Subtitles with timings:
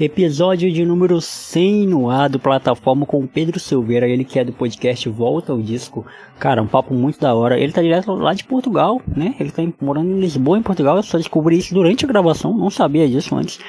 [0.00, 4.44] Episódio de número 100 no ar do plataforma com o Pedro Silveira, ele que é
[4.44, 6.06] do podcast Volta ao Disco.
[6.38, 7.60] Cara, um papo muito da hora.
[7.60, 9.34] Ele tá direto lá de Portugal, né?
[9.38, 10.96] Ele tá morando em Lisboa, em Portugal.
[10.96, 13.60] Eu só descobri isso durante a gravação, não sabia disso antes.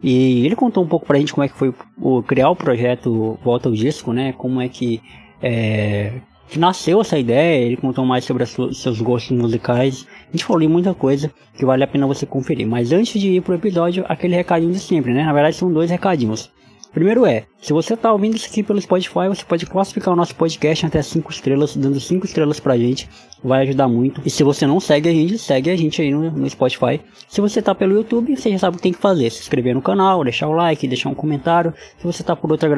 [0.00, 3.36] E ele contou um pouco pra gente como é que foi o, criar o projeto
[3.42, 4.32] Volta ao Disco, né?
[4.34, 5.02] Como é que
[5.42, 6.12] é,
[6.52, 10.06] que nasceu essa ideia, ele contou mais sobre seus gostos musicais.
[10.28, 12.66] A gente falou muita coisa que vale a pena você conferir.
[12.66, 15.24] Mas antes de ir pro episódio, aquele recadinho de sempre, né?
[15.24, 16.50] Na verdade são dois recadinhos.
[16.92, 20.34] Primeiro é, se você está ouvindo isso aqui pelo Spotify, você pode classificar o nosso
[20.34, 23.08] podcast até 5 estrelas, dando 5 estrelas pra gente,
[23.42, 24.20] vai ajudar muito.
[24.26, 27.00] E se você não segue a gente, segue a gente aí no, no Spotify.
[27.28, 29.74] Se você está pelo YouTube, você já sabe o que tem que fazer, se inscrever
[29.74, 31.72] no canal, deixar o like, deixar um comentário.
[31.96, 32.68] Se você está por outro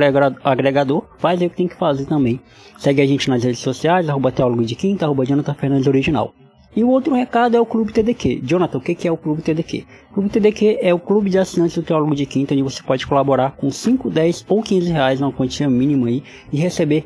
[0.44, 2.40] agregador, faz aí o que tem que fazer também.
[2.78, 6.32] Segue a gente nas redes sociais, arroba Teólogo de Quinta, arroba Jonathan Fernandes Original.
[6.76, 8.40] E o outro recado é o Clube TDQ.
[8.42, 9.84] Jonathan, o que é o Clube TDQ?
[10.10, 13.06] O Clube TDQ é o clube de assinantes do Teólogo de Quinta, onde você pode
[13.06, 17.04] colaborar com 5, 10 ou 15 reais, uma quantia mínima aí, e receber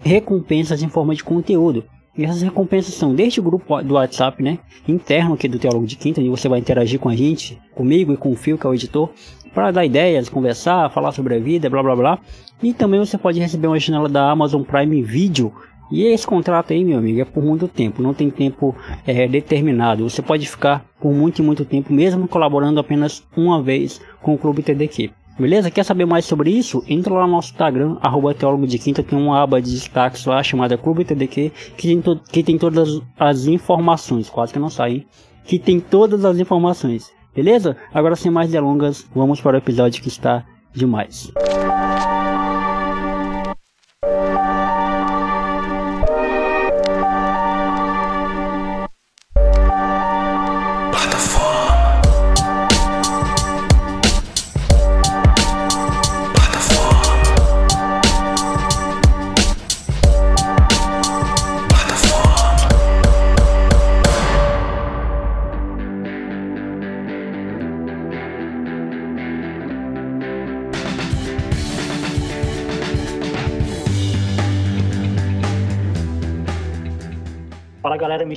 [0.00, 1.84] recompensas em forma de conteúdo.
[2.16, 5.96] E essas recompensas são desde o grupo do WhatsApp, né, interno aqui do Teólogo de
[5.96, 8.70] Quinta, onde você vai interagir com a gente, comigo e com o Fio, que é
[8.70, 9.10] o editor,
[9.54, 12.18] para dar ideias, conversar, falar sobre a vida, blá blá blá.
[12.62, 15.52] E também você pode receber uma janela da Amazon Prime Video,
[15.92, 18.74] e esse contrato aí, meu amigo, é por muito tempo, não tem tempo
[19.06, 20.08] é, determinado.
[20.08, 24.38] Você pode ficar por muito e muito tempo, mesmo colaborando apenas uma vez com o
[24.38, 25.10] Clube TDQ.
[25.38, 25.70] Beleza?
[25.70, 26.82] Quer saber mais sobre isso?
[26.88, 30.42] Entra lá no nosso Instagram, arroba Teólogo de Quinta, tem uma aba de destaques lá
[30.42, 35.06] chamada Clube TDQ, que tem, que tem todas as informações, quase que não sai, hein?
[35.44, 37.10] Que tem todas as informações.
[37.34, 37.76] Beleza?
[37.92, 41.32] Agora sem mais delongas, vamos para o episódio que está demais.
[41.52, 42.21] galera,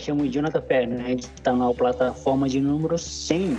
[0.05, 3.57] chamo Jonathan Fernandes, está na plataforma de número 100.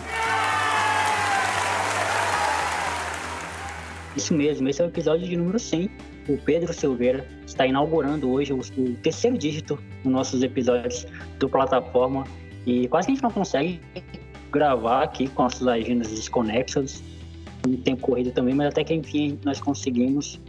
[4.16, 5.90] Isso mesmo, esse é o episódio de número 100.
[6.28, 11.04] O Pedro Silveira está inaugurando hoje o, o terceiro dígito nos nossos episódios
[11.40, 12.24] do plataforma
[12.64, 13.80] e quase que a gente não consegue
[14.52, 17.02] gravar aqui com nossas agendas desconexas,
[17.66, 20.40] no tempo corrido também, mas até que enfim nós conseguimos.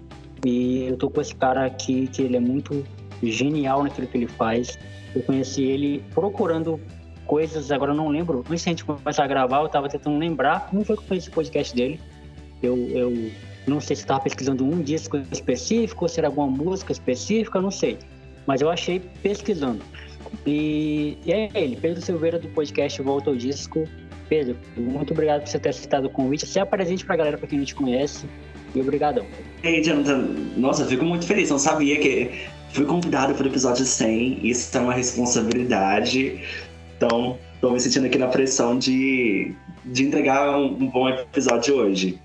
[0.46, 2.86] E eu tô com esse cara aqui que ele é muito
[3.24, 4.78] genial naquilo que ele faz.
[5.16, 6.80] Eu conheci ele procurando
[7.26, 8.44] coisas, agora eu não lembro.
[8.50, 11.08] Antes de a gente começar a gravar, eu tava tentando lembrar como foi que eu
[11.08, 12.00] conheci o podcast dele.
[12.62, 13.32] Eu, eu
[13.68, 17.72] não sei se estava pesquisando um disco específico, ou se era alguma música específica, não
[17.72, 17.98] sei.
[18.46, 19.84] Mas eu achei pesquisando.
[20.46, 23.88] E, e é ele, Pedro Silveira do podcast Volta ao Disco.
[24.30, 26.46] Pedro, muito obrigado por você ter aceitado o convite.
[26.46, 28.26] Você é presente pra galera, pra quem não te conhece.
[28.76, 29.26] E obrigadão.
[29.64, 31.50] Ei, Jonathan, nossa, fico muito feliz.
[31.50, 32.32] Não sabia que
[32.78, 36.42] Fui convidado para o episódio 100, isso é uma responsabilidade.
[36.96, 39.54] Então, estou me sentindo aqui na pressão de,
[39.86, 42.20] de entregar um, um bom episódio hoje.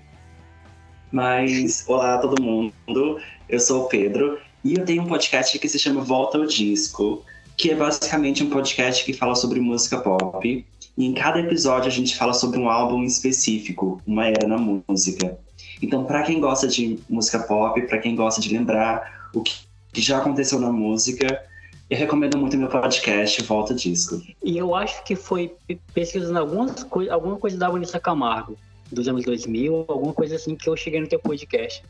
[1.11, 5.67] Mas, olá a todo mundo, eu sou o Pedro e eu tenho um podcast que
[5.67, 7.23] se chama Volta ao Disco,
[7.55, 10.65] que é basicamente um podcast que fala sobre música pop.
[10.95, 15.37] E em cada episódio a gente fala sobre um álbum específico, uma era na música.
[15.81, 19.63] Então, para quem gosta de música pop, para quem gosta de lembrar o que
[19.93, 21.45] que já aconteceu na música.
[21.89, 24.21] Eu recomendo muito meu podcast, Volta Disco.
[24.43, 25.55] E eu acho que foi
[25.93, 28.57] pesquisando algumas coi alguma coisa da Vanessa Camargo,
[28.91, 31.83] dos anos 2000, alguma coisa assim que eu cheguei no teu podcast.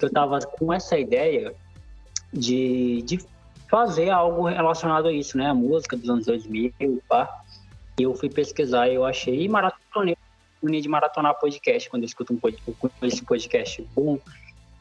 [0.00, 1.54] Eu tava com essa ideia
[2.32, 3.18] de, de
[3.70, 5.46] fazer algo relacionado a isso, né?
[5.46, 7.42] A música dos anos 2000, pá.
[7.98, 10.16] E eu fui pesquisar e eu achei, e maratonei,
[10.62, 14.18] unir de maratonar podcast, quando eu escuto um podcast, esse podcast bom,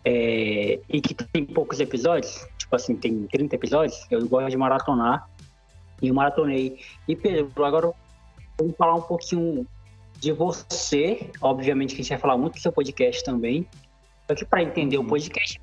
[0.04, 5.30] é, e que tem poucos episódios, tipo assim, tem 30 episódios, eu gosto de maratonar,
[6.02, 6.80] e eu maratonei.
[7.07, 7.92] E Pedro, agora
[8.57, 9.68] vamos falar um pouquinho
[10.19, 13.68] de você, obviamente que a gente vai falar muito do seu podcast também,
[14.28, 15.06] só que para entender uhum.
[15.06, 15.62] o podcast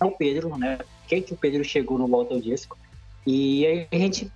[0.00, 0.78] é o Pedro, né?
[1.04, 2.76] O que, que o Pedro chegou no Volta ao Disco,
[3.26, 4.30] e aí a gente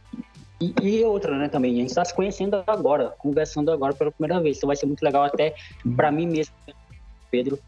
[0.60, 4.40] e, e, outra, né, também, a gente está se conhecendo agora, conversando agora pela primeira
[4.40, 4.56] vez.
[4.56, 5.54] Então vai ser muito legal até
[5.94, 6.54] para mim mesmo,
[7.30, 7.58] Pedro,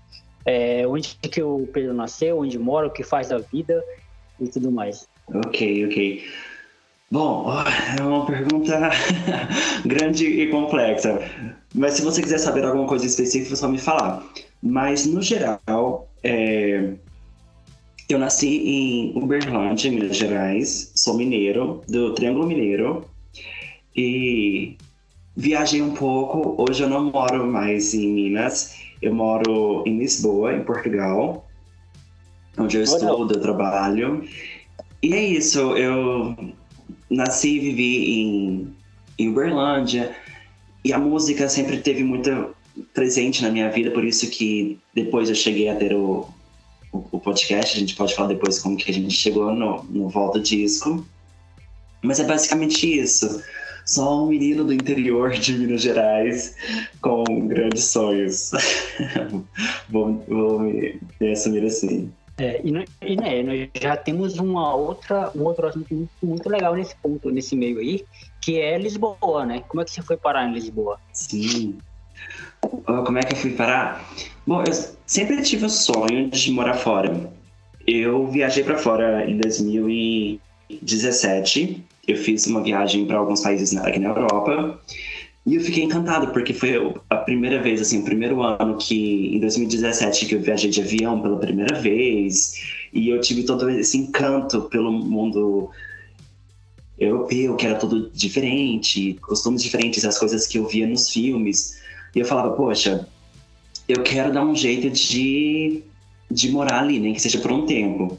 [0.44, 3.84] é, onde que o Pedro nasceu, onde mora, o que faz da vida
[4.40, 5.06] e tudo mais.
[5.34, 6.24] Ok, ok.
[7.10, 7.46] Bom,
[7.98, 8.90] é uma pergunta
[9.84, 11.20] grande e complexa.
[11.74, 14.26] Mas se você quiser saber alguma coisa específica, é só me falar.
[14.62, 16.94] Mas, no geral, é...
[18.08, 20.92] eu nasci em Uberlândia, Minas Gerais.
[20.94, 23.04] Sou mineiro, do Triângulo Mineiro.
[23.94, 24.76] E
[25.36, 26.54] viajei um pouco.
[26.62, 28.76] Hoje eu não moro mais em Minas.
[29.02, 31.46] Eu moro em Lisboa, em Portugal.
[32.56, 34.24] Onde eu estudo, eu trabalho.
[35.02, 36.34] E é isso, eu
[37.08, 38.74] nasci e vivi em,
[39.18, 40.16] em Uberlândia.
[40.82, 42.56] E a música sempre teve muito
[42.94, 46.28] presente na minha vida, por isso que depois eu cheguei a ter o,
[46.92, 47.76] o, o podcast.
[47.76, 51.06] A gente pode falar depois como que a gente chegou no, no Volta Disco.
[52.02, 53.42] Mas é basicamente isso.
[53.84, 56.54] Só um menino do interior de Minas Gerais
[57.00, 58.50] com grandes sonhos.
[59.88, 62.12] vou, vou me, me assumir assim.
[62.36, 62.70] É, e,
[63.02, 67.30] e né, nós já temos uma outra, um outro assunto muito, muito, legal nesse ponto,
[67.30, 68.04] nesse meio aí,
[68.40, 69.64] que é Lisboa, né?
[69.66, 71.00] Como é que você foi parar em Lisboa?
[71.12, 71.78] Sim.
[72.60, 74.08] Como é que eu fui parar?
[74.48, 74.72] Bom, eu
[75.06, 77.30] sempre tive o sonho de morar fora.
[77.86, 81.84] Eu viajei para fora em 2017.
[82.06, 84.80] Eu fiz uma viagem para alguns países aqui na Europa.
[85.44, 89.40] E eu fiquei encantado, porque foi a primeira vez, assim, o primeiro ano que, em
[89.40, 92.54] 2017, que eu viajei de avião pela primeira vez.
[92.90, 95.68] E eu tive todo esse encanto pelo mundo
[96.98, 101.76] europeu, que era tudo diferente, costumes diferentes, as coisas que eu via nos filmes.
[102.16, 103.06] E eu falava, poxa,
[103.88, 105.82] eu quero dar um jeito de,
[106.30, 108.18] de morar ali, nem que seja por um tempo.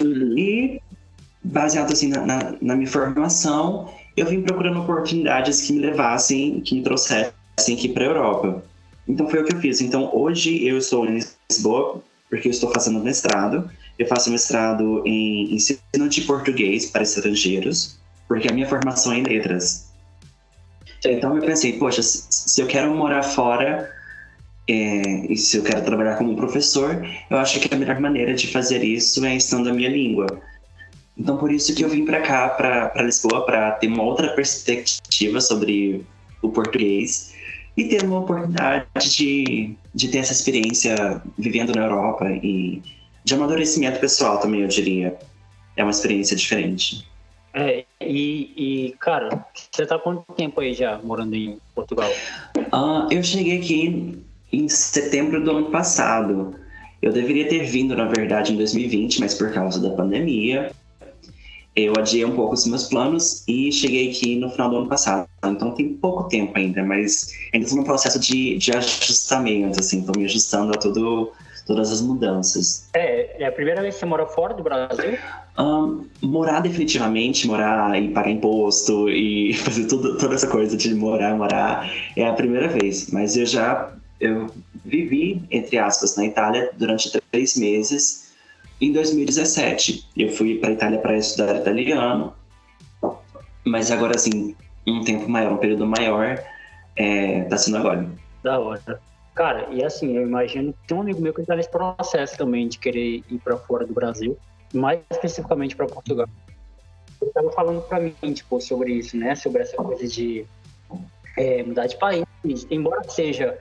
[0.00, 0.38] Uhum.
[0.38, 0.80] E,
[1.42, 6.74] baseado, assim, na, na, na minha formação eu vim procurando oportunidades que me levassem, que
[6.74, 7.32] me trouxessem
[7.74, 8.64] aqui para a Europa.
[9.08, 9.80] Então foi o que eu fiz.
[9.80, 11.20] Então hoje eu estou em
[11.50, 13.70] Lisboa porque eu estou fazendo mestrado.
[13.98, 17.98] Eu faço mestrado em ensino de português para estrangeiros,
[18.28, 19.90] porque a minha formação é em letras.
[21.04, 23.90] Então eu pensei, poxa, se eu quero morar fora
[24.68, 28.46] é, e se eu quero trabalhar como professor, eu acho que a melhor maneira de
[28.46, 30.26] fazer isso é ensinando a minha língua.
[31.16, 35.40] Então, por isso que eu vim para cá, para Lisboa, para ter uma outra perspectiva
[35.40, 36.06] sobre
[36.40, 37.34] o português
[37.76, 38.86] e ter uma oportunidade
[39.16, 42.82] de, de ter essa experiência vivendo na Europa e
[43.24, 45.18] de amadurecimento pessoal também, eu diria.
[45.76, 47.06] É uma experiência diferente.
[47.52, 52.10] É, e, e cara, você tá quanto tempo aí já morando em Portugal?
[52.56, 54.22] Uh, eu cheguei aqui
[54.52, 56.54] em setembro do ano passado.
[57.00, 60.70] Eu deveria ter vindo, na verdade, em 2020, mas por causa da pandemia,
[61.74, 65.28] eu adiei um pouco os meus planos e cheguei aqui no final do ano passado.
[65.44, 70.14] Então tem pouco tempo ainda, mas ainda estou no processo de, de ajustamento, assim, estou
[70.16, 71.32] me ajustando a tudo,
[71.66, 72.88] todas as mudanças.
[72.92, 75.16] É, é a primeira vez que você mora fora do Brasil?
[75.58, 81.36] Um, morar definitivamente, morar e pagar imposto e fazer tudo, toda essa coisa de morar,
[81.36, 83.10] morar, é a primeira vez.
[83.10, 84.46] Mas eu já eu
[84.84, 88.30] vivi, entre aspas, na Itália durante três meses
[88.80, 92.32] em 2017, eu fui para a Itália para estudar italiano,
[93.62, 94.56] mas agora, assim,
[94.86, 96.42] um tempo maior, um período maior,
[96.96, 98.08] é, tá sendo agora.
[98.42, 99.00] Da hora.
[99.34, 102.68] Cara, e assim, eu imagino que tem um amigo meu que está nesse processo também
[102.68, 104.36] de querer ir para fora do Brasil,
[104.72, 106.28] mais especificamente para Portugal.
[107.20, 109.34] Ele estava falando para mim, tipo, sobre isso, né?
[109.34, 110.46] Sobre essa coisa de
[111.36, 112.24] é, mudar de país,
[112.70, 113.58] embora seja.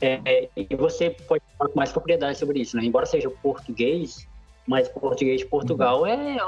[0.00, 2.84] É, e você pode falar com mais propriedade sobre isso, né?
[2.84, 4.28] Embora seja português,
[4.66, 6.06] mas português de Portugal uhum.
[6.06, 6.38] é,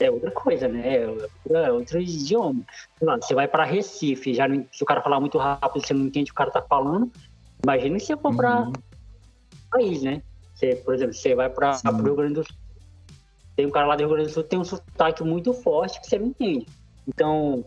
[0.00, 0.96] é outra coisa, né?
[0.96, 2.62] É outro, é outro idioma.
[3.00, 6.30] Você vai para Recife, já não, se o cara falar muito rápido, você não entende
[6.30, 7.10] o que o cara tá falando.
[7.62, 8.72] Imagina se você for para uhum.
[9.70, 10.22] país, né?
[10.54, 12.56] Você, por exemplo, você vai para o Rio Grande do Sul.
[13.56, 16.06] Tem um cara lá do Rio Grande do Sul tem um sotaque muito forte que
[16.06, 16.66] você não entende.
[17.08, 17.64] Então,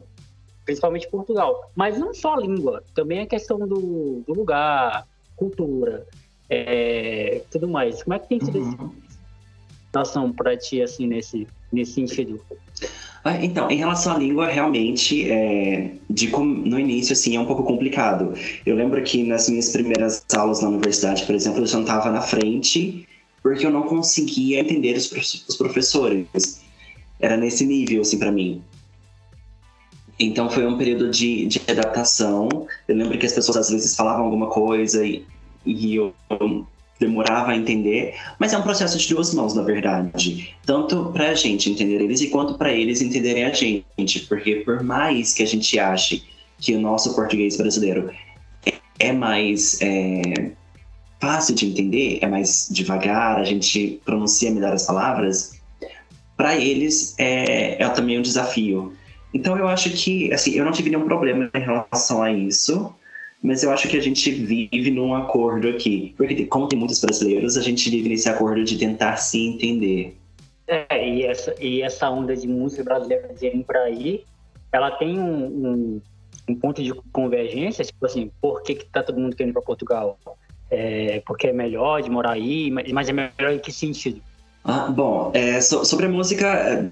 [0.68, 1.72] principalmente Portugal.
[1.76, 6.06] Mas não só a língua, também a questão do, do lugar, cultura,
[6.48, 8.04] é, tudo mais.
[8.04, 8.92] Como é que tem sido uhum
[9.98, 12.40] situação para ti, assim, nesse, nesse sentido?
[13.24, 17.64] Ah, então, em relação à língua, realmente, é, de, no início, assim, é um pouco
[17.64, 18.34] complicado.
[18.66, 23.08] Eu lembro que nas minhas primeiras aulas na universidade, por exemplo, eu sentava na frente
[23.42, 25.12] porque eu não conseguia entender os,
[25.48, 26.62] os professores.
[27.20, 28.62] Era nesse nível, assim, para mim.
[30.20, 32.50] Então foi um período de, de adaptação.
[32.88, 35.24] Eu lembro que as pessoas às vezes falavam alguma coisa e,
[35.66, 36.14] e eu
[37.00, 40.56] demorava a entender, mas é um processo de duas mãos, na verdade.
[40.66, 45.34] Tanto para a gente entender eles quanto para eles entenderem a gente, porque por mais
[45.34, 46.24] que a gente ache
[46.60, 48.10] que o nosso português brasileiro
[49.00, 50.52] é mais é,
[51.20, 55.60] fácil de entender, é mais devagar, a gente pronuncia melhor as palavras,
[56.36, 58.94] para eles é, é também um desafio.
[59.34, 62.94] Então eu acho que, assim, eu não tive nenhum problema em relação a isso.
[63.44, 66.14] mas eu acho que a gente vive num acordo aqui.
[66.18, 70.18] Porque, como tem muitos brasileiros, a gente vive nesse acordo de tentar se entender.
[70.68, 74.26] É, e essa, e essa onda de música brasileira irem para aí,
[74.72, 76.02] ela tem um, um,
[76.50, 79.62] um, ponto de convergência, tipo assim, por que, que tá todo mundo querendo ir para
[79.62, 80.20] Portugal?
[80.70, 84.22] É, porque é melhor de morar aí, mas, mas é melhor em que sentido?
[84.66, 86.92] Ah, bom, é, so, sobre a música,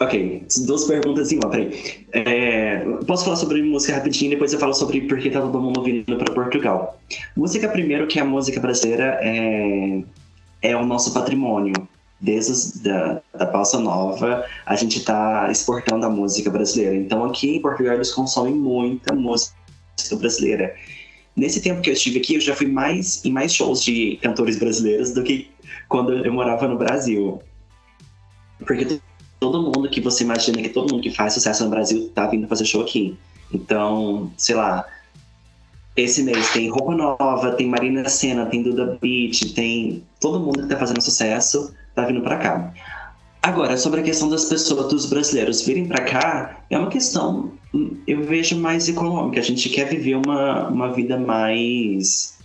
[0.00, 2.06] Ok, duas perguntas em peraí.
[2.12, 5.60] É, posso falar sobre música rapidinho e depois eu falo sobre por que tá todo
[5.60, 7.00] mundo vindo para Portugal.
[7.36, 10.02] Música, primeiro, que a música brasileira é,
[10.62, 11.74] é o nosso patrimônio.
[12.20, 16.94] Desde da, da Balsa Nova, a gente está exportando a música brasileira.
[16.94, 19.54] Então, aqui em Portugal, eles consomem muita música
[20.12, 20.74] brasileira.
[21.36, 24.58] Nesse tempo que eu estive aqui, eu já fui mais em mais shows de cantores
[24.58, 25.50] brasileiros do que
[25.88, 27.40] quando eu morava no Brasil.
[28.66, 29.00] Porque
[29.40, 32.48] todo mundo que você imagina que todo mundo que faz sucesso no Brasil tá vindo
[32.48, 33.16] fazer show aqui.
[33.52, 34.86] Então, sei lá,
[35.96, 40.68] esse mês tem Roupa Nova, tem Marina Senna, tem Duda Beat, tem todo mundo que
[40.68, 42.72] tá fazendo sucesso tá vindo para cá.
[43.42, 47.52] Agora, sobre a questão das pessoas, dos brasileiros virem para cá, é uma questão,
[48.06, 49.40] eu vejo mais econômica.
[49.40, 52.38] A gente quer viver uma, uma vida mais,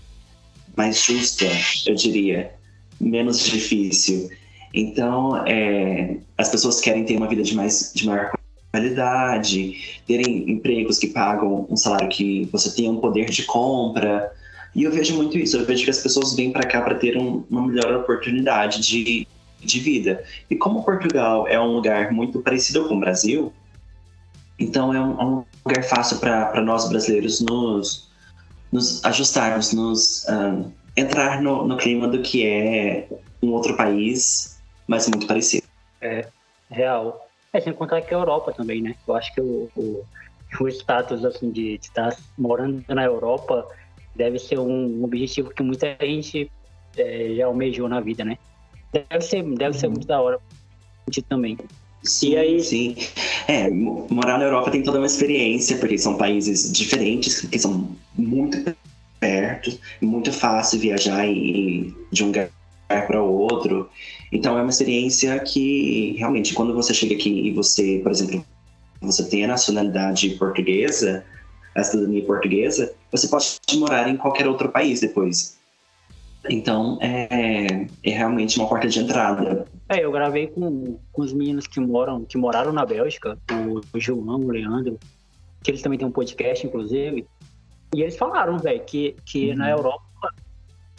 [0.75, 1.45] mais justa,
[1.85, 2.51] eu diria,
[2.99, 4.29] menos difícil.
[4.73, 8.31] Então, é, as pessoas querem ter uma vida de, mais, de maior
[8.71, 14.31] qualidade, terem empregos que pagam um salário que você tenha um poder de compra.
[14.73, 15.57] E eu vejo muito isso.
[15.57, 19.27] Eu vejo que as pessoas vêm para cá para ter um, uma melhor oportunidade de,
[19.59, 20.23] de vida.
[20.49, 23.53] E como Portugal é um lugar muito parecido com o Brasil,
[24.57, 28.09] então é um, é um lugar fácil para nós brasileiros nos,
[28.71, 33.07] nos ajustarmos, nos uh, entrar no, no clima do que é
[33.41, 34.52] um outro país
[34.87, 35.67] mas muito parecido.
[36.01, 36.27] É,
[36.69, 37.27] real.
[37.51, 38.95] É, sem contar que a Europa também, né?
[39.07, 40.05] Eu acho que o, o,
[40.59, 43.67] o status, assim, de, de estar morando na Europa
[44.15, 46.51] deve ser um objetivo que muita gente
[46.97, 48.37] é, já almejou na vida, né?
[48.91, 49.93] Deve ser, deve ser uhum.
[49.93, 50.39] muito da hora
[51.27, 51.57] também.
[52.03, 52.61] Sim, aí...
[52.61, 52.95] sim.
[53.47, 58.75] É, morar na Europa tem toda uma experiência, porque são países diferentes, que são muito
[59.19, 62.49] perto, muito fácil viajar e, de um lugar
[63.01, 63.89] para outro.
[64.31, 68.45] Então é uma experiência que realmente quando você chega aqui e você, por exemplo,
[69.01, 71.25] você tem a nacionalidade portuguesa,
[71.75, 75.57] a cidadania portuguesa, você pode morar em qualquer outro país depois.
[76.49, 79.65] Então é, é realmente uma porta de entrada.
[79.89, 83.99] É, eu gravei com, com os meninos que moram, que moraram na Bélgica, o, o
[83.99, 84.99] João, o Leandro,
[85.61, 87.25] que eles também têm um podcast, inclusive.
[87.95, 89.57] E eles falaram, velho, que, que uhum.
[89.57, 90.03] na Europa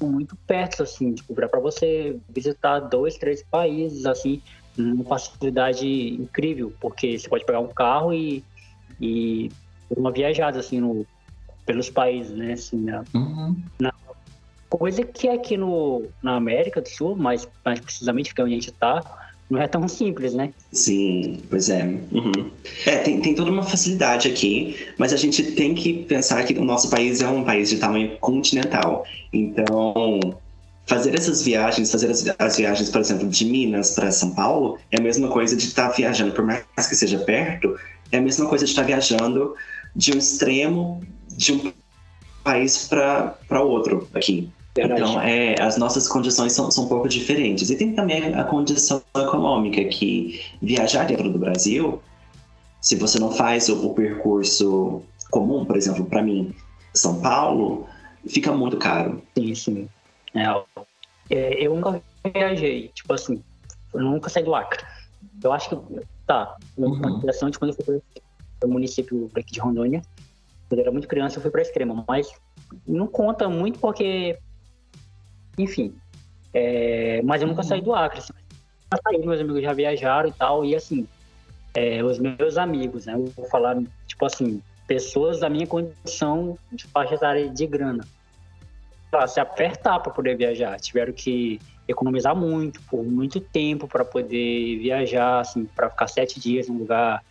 [0.06, 4.42] muito perto, assim, tipo, para você visitar dois, três países, assim,
[4.76, 8.44] uma facilidade incrível, porque você pode pegar um carro e,
[9.00, 9.50] e
[9.90, 11.06] uma viajada, assim, no,
[11.64, 13.56] pelos países, né, assim, na, uhum.
[13.78, 13.92] na,
[14.68, 18.56] coisa que aqui no, na América do Sul, mais, mais precisamente que é onde a
[18.56, 20.52] gente está, não é tão simples, né?
[20.72, 21.84] Sim, pois é.
[21.84, 22.50] Uhum.
[22.86, 26.64] É, tem, tem toda uma facilidade aqui, mas a gente tem que pensar que o
[26.64, 29.04] nosso país é um país de tamanho continental.
[29.32, 30.20] Então,
[30.86, 34.98] fazer essas viagens, fazer as, as viagens, por exemplo, de Minas para São Paulo, é
[34.98, 37.76] a mesma coisa de estar tá viajando, por mais que seja perto,
[38.10, 39.54] é a mesma coisa de estar tá viajando
[39.94, 41.72] de um extremo de um
[42.42, 44.50] país para outro aqui.
[44.76, 47.70] Então, é, as nossas condições são, são um pouco diferentes.
[47.70, 52.02] E tem também a condição econômica, que viajar dentro do Brasil,
[52.80, 56.54] se você não faz o, o percurso comum, por exemplo, para mim,
[56.92, 57.86] São Paulo,
[58.26, 59.22] fica muito caro.
[59.36, 59.88] Sim, sim.
[60.34, 60.44] É,
[61.30, 63.42] é, eu nunca viajei, tipo assim,
[63.92, 64.84] eu nunca saí do Acre.
[65.42, 65.76] Eu acho que,
[66.26, 67.18] tá, uma uhum.
[67.18, 68.02] impressão de quando eu fui
[68.58, 70.02] para o município aqui de Rondônia,
[70.68, 72.32] quando eu era muito criança, eu fui para Extrema, mas
[72.86, 74.38] não conta muito porque
[75.58, 75.94] enfim.
[76.52, 78.18] É, mas eu nunca saí do Acre.
[78.18, 78.32] Assim.
[78.92, 80.64] Já saí, meus amigos já viajaram e tal.
[80.64, 81.06] E assim,
[81.74, 83.14] é, os meus amigos, né?
[83.14, 88.06] Eu vou falar, tipo assim, pessoas da minha condição de faixa etária de grana.
[89.10, 90.78] Pra se apertar para poder viajar.
[90.78, 96.68] Tiveram que economizar muito, por muito tempo para poder viajar, assim, para ficar sete dias
[96.68, 97.22] num lugar.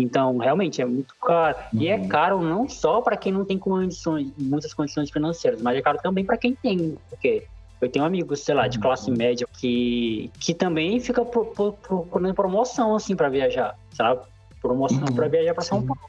[0.00, 1.56] Então, realmente é muito caro.
[1.72, 1.82] Uhum.
[1.82, 2.08] E é uhum.
[2.08, 6.24] caro não só para quem não tem condições, muitas condições financeiras, mas é caro também
[6.24, 7.44] para quem tem, porque
[7.80, 9.16] eu tenho amigos, sei lá, de classe uhum.
[9.16, 14.22] média que, que também fica procurando promoção, assim, para viajar, sabe?
[14.60, 15.14] Promoção uhum.
[15.14, 16.00] para viajar para São Paulo.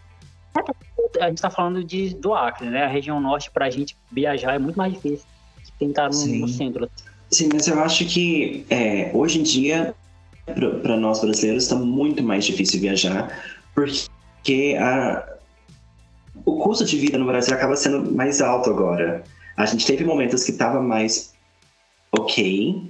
[1.20, 2.86] A gente tá falando de, do Acre, né?
[2.86, 5.26] A região norte, pra gente viajar é muito mais difícil
[5.64, 6.90] que tentar no, no centro.
[7.30, 9.94] Sim, mas eu acho que é, hoje em dia,
[10.82, 13.30] para nós brasileiros, está muito mais difícil viajar,
[13.74, 15.36] porque a,
[16.46, 19.24] o custo de vida no Brasil acaba sendo mais alto agora.
[19.58, 21.35] A gente teve momentos que estava mais
[22.20, 22.82] ok,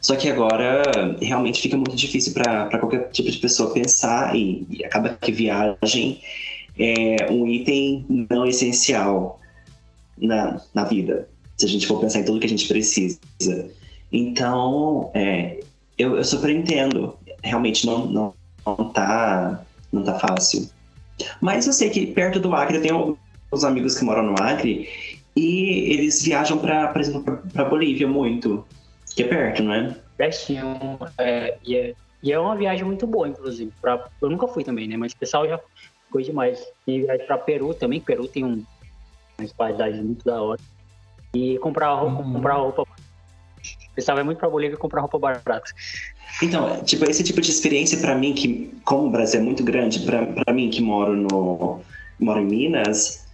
[0.00, 0.82] só que agora
[1.20, 6.20] realmente fica muito difícil para qualquer tipo de pessoa pensar e, e, acaba que viagem
[6.78, 9.40] é um item não essencial
[10.16, 13.18] na, na vida, se a gente for pensar em tudo que a gente precisa.
[14.12, 15.60] Então, é,
[15.98, 17.16] eu, eu super entendo.
[17.42, 20.68] Realmente não, não, não, tá, não tá fácil.
[21.40, 23.18] Mas eu sei que perto do Acre eu tenho
[23.50, 24.88] alguns amigos que moram no Acre
[25.38, 28.66] e eles viajam para, por exemplo, para Bolívia muito.
[29.14, 29.96] Que é perto, não é?
[30.16, 30.98] Pertinho.
[31.16, 33.72] É, e, é, e é uma viagem muito boa, inclusive.
[33.80, 34.96] Pra, eu nunca fui também, né?
[34.96, 35.60] Mas o pessoal já
[36.10, 36.60] foi demais.
[36.88, 38.00] E viagem para Peru também.
[38.00, 38.64] Peru tem um,
[39.38, 40.60] umas paisagens muito da hora.
[41.32, 42.32] E comprar roupa, uhum.
[42.32, 42.82] comprar roupa.
[42.82, 45.72] O pessoal vai muito para Bolívia comprar roupa barata.
[46.42, 50.00] Então, tipo, esse tipo de experiência para mim, que como o Brasil é muito grande,
[50.00, 51.80] para mim que moro no
[52.18, 53.27] moro em Minas,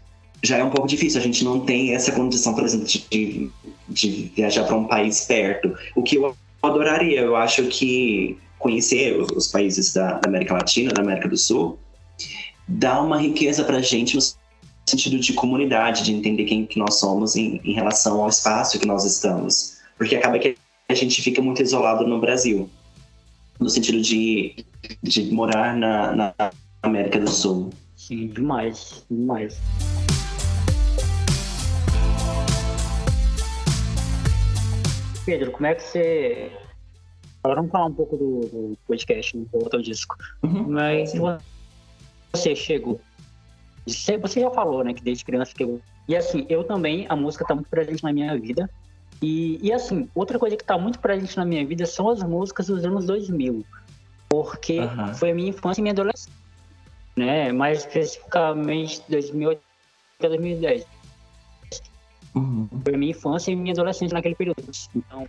[0.44, 1.20] já é um pouco difícil.
[1.20, 3.50] A gente não tem essa condição, por exemplo, de,
[3.88, 5.74] de viajar para um país perto.
[5.96, 11.02] O que eu adoraria, eu acho que conhecer os, países da, da, América Latina, da
[11.02, 11.78] América do Sul,
[12.66, 14.22] dá uma riqueza para a gente no
[14.86, 18.86] sentido de comunidade, de entender quem que nós somos em, em relação ao espaço que
[18.86, 19.78] nós estamos.
[19.96, 20.56] Porque acaba que
[20.88, 22.68] a gente fica muito isolado no Brasil
[23.58, 24.64] no sentido de,
[25.02, 26.34] de morar na, na
[26.82, 27.70] América do Sul.
[27.96, 29.56] Sim, demais, demais.
[35.24, 36.52] Pedro, como é que você.
[37.42, 40.16] Agora vamos falar um pouco do, do podcast, do outro disco.
[40.42, 40.70] Uhum.
[40.70, 41.12] Mas
[42.32, 43.00] você chegou.
[43.86, 45.78] Você já falou, né, que desde criança que
[46.08, 48.68] E assim, eu também, a música tá muito presente na minha vida.
[49.22, 52.66] E, e assim, outra coisa que está muito presente na minha vida são as músicas
[52.66, 53.64] dos anos 2000.
[54.28, 55.14] Porque uhum.
[55.14, 56.32] foi a minha infância e minha adolescência.
[57.14, 57.52] Né?
[57.52, 59.60] Mais especificamente 2008
[60.22, 60.86] a 2010.
[62.34, 62.68] Uhum.
[62.82, 64.62] Foi a minha infância e minha adolescência naquele período.
[64.94, 65.26] Então,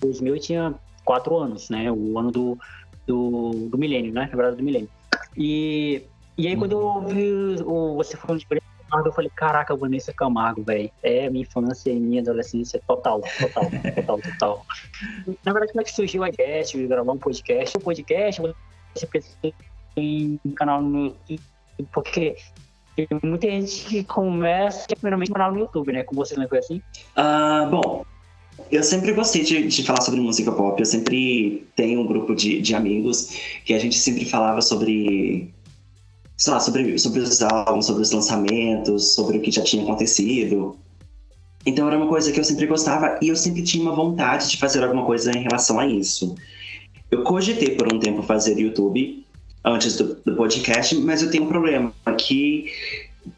[0.00, 1.90] 2000 eu tinha quatro anos, né?
[1.90, 2.58] O ano do,
[3.06, 4.28] do, do milênio, né?
[4.30, 4.88] Na verdade, do milênio.
[5.36, 6.02] E,
[6.36, 8.46] e aí, quando eu ouvi o, você falando de
[8.92, 10.90] Camargo, eu falei, caraca, Vanessa Camargo, velho.
[11.02, 14.66] É minha infância e minha adolescência total, total, total, total.
[15.44, 17.76] Na verdade, como é que surgiu a de gravar um podcast?
[17.76, 18.42] O podcast,
[18.94, 19.36] você precisa
[19.96, 21.40] em um canal no YouTube,
[21.92, 22.36] porque
[22.96, 26.02] tem muita gente que começa primeiramente no YouTube, né?
[26.02, 26.82] Com você não foi assim?
[27.16, 28.04] Ah, bom,
[28.70, 30.80] eu sempre gostei de, de, falar sobre música pop.
[30.80, 35.52] Eu sempre tenho um grupo de, de amigos que a gente sempre falava sobre
[36.36, 40.76] sei lá, sobre, sobre os álbuns, sobre os lançamentos, sobre o que já tinha acontecido.
[41.64, 44.56] Então era uma coisa que eu sempre gostava e eu sempre tinha uma vontade de
[44.56, 46.34] fazer alguma coisa em relação a isso.
[47.10, 49.24] Eu cogitei por um tempo fazer YouTube
[49.64, 52.72] antes do, do podcast, mas eu tenho um problema que,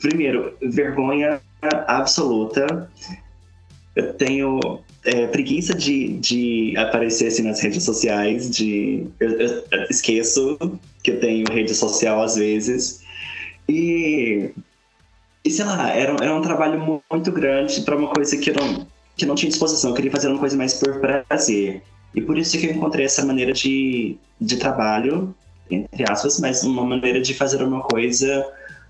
[0.00, 1.40] primeiro, vergonha
[1.86, 2.90] absoluta.
[3.94, 4.60] Eu tenho
[5.04, 10.58] é, preguiça de, de aparecer assim nas redes sociais, de eu, eu, esqueço
[11.02, 13.02] que eu tenho rede social às vezes.
[13.68, 14.50] E,
[15.44, 18.86] e sei lá, era, era um trabalho muito grande para uma coisa que eu, não,
[19.16, 19.90] que não tinha disposição.
[19.90, 21.82] Eu queria fazer uma coisa mais por prazer.
[22.14, 25.34] E por isso que eu encontrei essa maneira de, de trabalho,
[25.70, 28.46] entre aspas, mas uma maneira de fazer uma coisa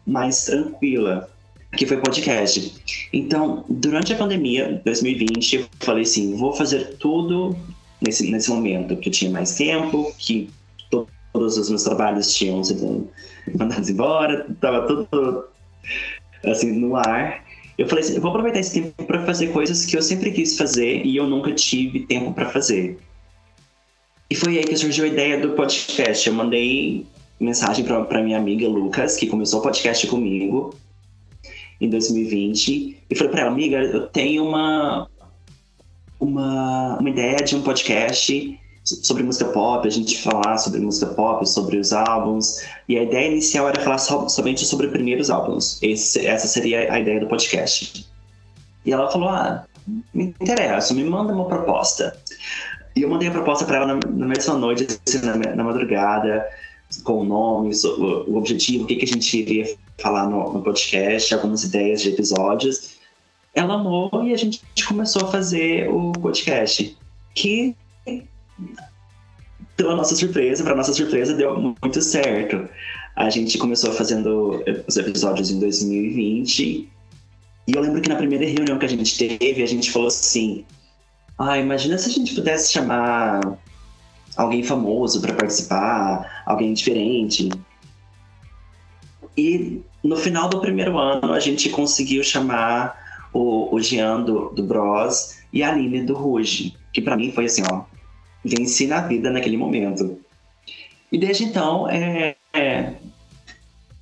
[0.07, 1.29] mais tranquila
[1.77, 3.09] que foi podcast.
[3.13, 7.57] Então, durante a pandemia, 2020, eu falei assim, vou fazer tudo
[8.01, 10.51] nesse, nesse momento, que eu tinha mais tempo, que
[10.91, 13.11] to todos os meus trabalhos tinham sido
[13.59, 15.45] mandados embora, tava tudo
[16.45, 17.45] assim no ar.
[17.77, 20.57] Eu falei assim, eu vou aproveitar esse tempo para fazer coisas que eu sempre quis
[20.57, 22.99] fazer e eu nunca tive tempo para fazer.
[24.31, 26.29] E foi aí que surgiu a ideia do podcast.
[26.29, 27.05] Eu mandei
[27.39, 30.75] mensagem para minha amiga Lucas, que começou o podcast comigo
[31.81, 35.09] em 2020 e falei para ela, amiga, eu tenho uma,
[36.19, 41.49] uma, uma ideia de um podcast sobre música pop, a gente falar sobre música pop,
[41.49, 42.63] sobre os álbuns.
[42.89, 45.83] E a ideia inicial era falar so, somente sobre primeiros álbuns.
[45.83, 48.07] Esse, essa seria a ideia do podcast.
[48.85, 49.65] E ela falou: Ah,
[50.13, 52.17] me interessa, me manda uma proposta.
[52.95, 56.47] E eu mandei a proposta para ela na, na mesma noite, assim, na, na madrugada
[57.03, 57.75] com o nome,
[58.27, 62.11] o objetivo, o que, que a gente iria falar no, no podcast, algumas ideias de
[62.11, 62.97] episódios.
[63.55, 66.97] Ela amou e a gente começou a fazer o podcast,
[67.35, 67.77] que
[69.77, 72.69] pela nossa surpresa, para nossa surpresa, deu muito certo.
[73.17, 76.89] A gente começou fazendo os episódios em 2020
[77.67, 80.65] e eu lembro que na primeira reunião que a gente teve, a gente falou assim:
[81.39, 83.41] ah, imagina se a gente pudesse chamar
[84.37, 87.51] alguém famoso para participar, alguém diferente.
[89.37, 94.63] E no final do primeiro ano, a gente conseguiu chamar o, o Jean do, do
[94.63, 97.83] Bros e a Aline do Ruge, que para mim foi assim, ó,
[98.45, 100.19] venci na vida naquele momento.
[101.11, 102.95] E desde então, é, é,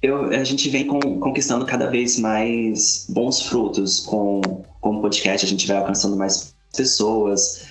[0.03, 4.41] eu, a gente vem com, conquistando cada vez mais bons frutos com,
[4.81, 7.67] com o podcast, a gente vai alcançando mais pessoas,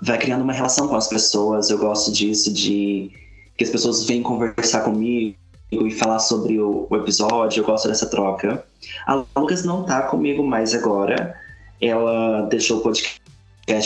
[0.00, 1.70] vai criando uma relação com as pessoas.
[1.70, 3.10] Eu gosto disso, de
[3.56, 5.36] que as pessoas vêm conversar comigo
[5.70, 8.64] e falar sobre o, o episódio, eu gosto dessa troca.
[9.06, 11.36] A Lucas não tá comigo mais agora,
[11.80, 13.20] ela deixou o podcast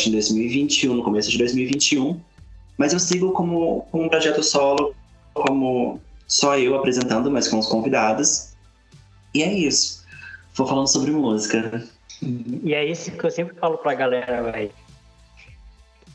[0.08, 2.20] em 2021, no começo de 2021,
[2.78, 4.94] mas eu sigo como, como um projeto solo,
[5.34, 8.54] como só eu apresentando, mas com os convidados.
[9.34, 10.04] E é isso.
[10.54, 11.84] Vou falando sobre música.
[12.22, 14.70] E é isso que eu sempre falo pra galera, velho.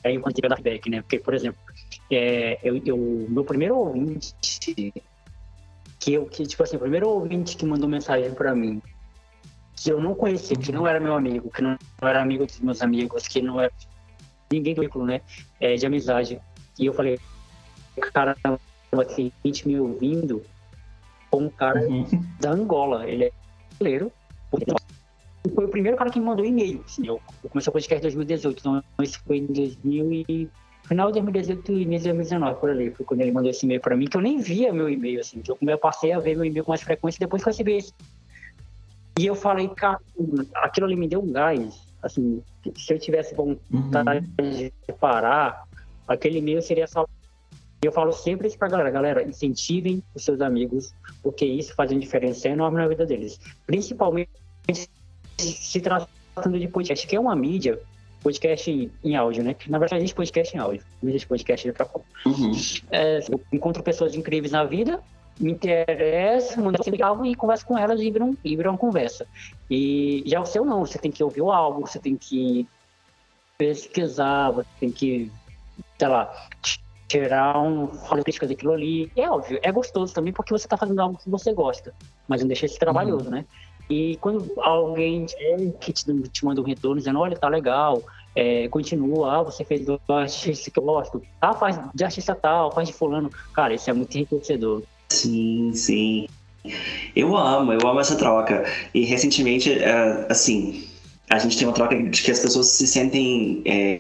[0.04, 1.02] Aí eu mantive da feedback, né?
[1.02, 1.60] Porque, por exemplo,
[2.12, 2.98] é, eu, eu,
[3.30, 4.34] meu primeiro ouvinte,
[6.00, 8.82] que eu, que, tipo assim, o primeiro ouvinte que mandou mensagem pra mim,
[9.76, 12.82] que eu não conhecia, que não era meu amigo, que não, era amigo dos meus
[12.82, 13.72] amigos, que não era
[14.52, 15.22] ninguém do currículo, né?
[15.60, 16.40] É, de amizade.
[16.78, 17.20] E eu falei,
[18.14, 18.36] cara,
[19.00, 20.44] aqui, gente me ouvindo,
[21.30, 22.06] com um cara uhum.
[22.40, 23.08] da Angola.
[23.08, 23.32] Ele é
[23.80, 24.12] brasileiro.
[25.56, 26.84] Foi o primeiro cara que me mandou e-mail.
[26.86, 30.50] Assim, eu, eu comecei o podcast em 2018, então isso foi em 2000 e...
[30.88, 32.90] Final de 2018 e início de 2019, por ali.
[32.92, 35.40] Foi quando ele mandou esse e-mail pra mim, que eu nem via meu e-mail, assim.
[35.40, 37.74] Que eu, eu passei a ver meu e-mail com mais frequência depois que eu recebi
[37.74, 37.94] esse.
[39.20, 40.00] E eu falei, cara,
[40.56, 41.80] aquilo ali me deu um gás.
[42.02, 42.42] Assim,
[42.76, 44.50] se eu tivesse vontade uhum.
[44.50, 45.64] de parar,
[46.08, 47.06] aquele e-mail seria só
[47.82, 52.00] eu falo sempre isso pra galera, galera, incentivem os seus amigos, porque isso faz uma
[52.00, 53.40] diferença enorme na vida deles.
[53.66, 54.30] Principalmente
[55.40, 57.80] se tratando de podcast, que é uma mídia,
[58.22, 59.56] podcast em áudio, né?
[59.68, 62.08] Na verdade, existe podcast em áudio, não existe podcast de outra forma.
[62.26, 62.52] Uhum.
[62.92, 65.02] É, eu encontro pessoas incríveis na vida,
[65.40, 69.26] me interessa, mando um álbum e converso com elas e viram, e viram uma conversa.
[69.70, 72.68] E já o seu não, você tem que ouvir o álbum, você tem que
[73.58, 75.32] pesquisar, você tem que,
[75.98, 76.48] sei lá,
[77.08, 77.88] tirar um
[78.24, 79.12] crítica daquilo ali.
[79.16, 81.94] É óbvio, é gostoso também porque você está fazendo algo que você gosta,
[82.28, 83.32] mas não deixa de ser trabalhoso, uhum.
[83.32, 83.46] né?
[83.90, 85.26] E quando alguém
[85.80, 86.06] que te,
[86.44, 88.04] manda um retorno dizendo, olha, tá legal,
[88.36, 92.72] é, continua, ah, você fez do artista que eu gosto, ah, faz de artista tal,
[92.72, 93.32] faz de fulano.
[93.54, 94.84] Cara, isso é muito enriquecedor.
[95.10, 96.28] Sim, sim.
[97.16, 98.66] Eu amo, eu amo essa troca.
[98.94, 100.88] E recentemente, uh, assim,
[101.30, 104.00] a gente tem uma troca de que as pessoas se sentem é,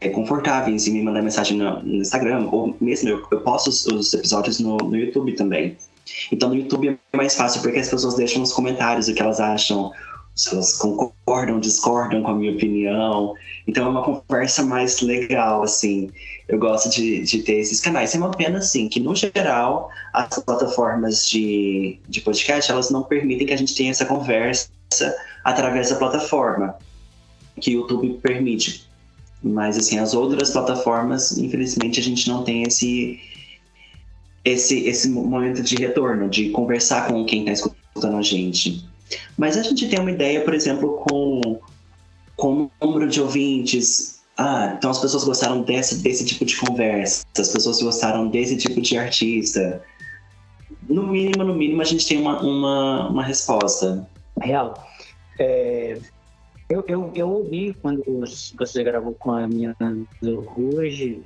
[0.00, 4.58] é, confortáveis em me mandar mensagem no, Instagram, ou mesmo eu, posto os, os episódios
[4.60, 5.76] no, no, YouTube também.
[6.30, 9.40] Então no YouTube é mais fácil porque as pessoas deixam nos comentários o que elas
[9.40, 9.92] acham,
[10.34, 13.34] se elas concordam, discordam com a minha opinião.
[13.66, 16.10] Então é uma conversa mais legal, assim.
[16.48, 18.14] Eu gosto de, de ter esses canais.
[18.14, 23.46] É uma pena, assim, que no geral as plataformas de, de podcast elas não permitem
[23.46, 24.68] que a gente tenha essa conversa
[25.44, 26.76] através da plataforma
[27.60, 28.90] que o YouTube permite
[29.42, 33.18] mas assim, as outras plataformas, infelizmente, a gente não tem esse
[34.44, 38.84] esse esse momento de retorno, de conversar com quem está escutando a gente.
[39.36, 41.58] Mas a gente tem uma ideia, por exemplo, com
[42.36, 44.20] com o número de ouvintes.
[44.36, 48.80] Ah, então as pessoas gostaram desse, desse tipo de conversa, as pessoas gostaram desse tipo
[48.80, 49.82] de artista.
[50.88, 54.08] No mínimo, no mínimo, a gente tem uma, uma, uma resposta.
[54.40, 54.74] Real.
[55.38, 55.98] É,
[56.70, 58.02] eu, eu, eu ouvi quando
[58.58, 59.76] você gravou com a minha
[60.22, 61.20] Ruge.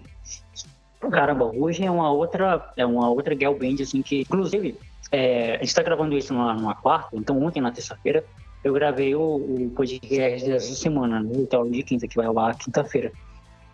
[1.11, 4.77] Caramba, Ruge é uma outra, é uma outra girl band, assim, que, inclusive,
[5.11, 8.25] é, a gente tá gravando isso numa, numa quarta, então ontem, na terça-feira,
[8.63, 12.39] eu gravei o, o podcast dessa semana, no né, então, de quinta, que vai ao
[12.39, 13.13] ar quinta-feira.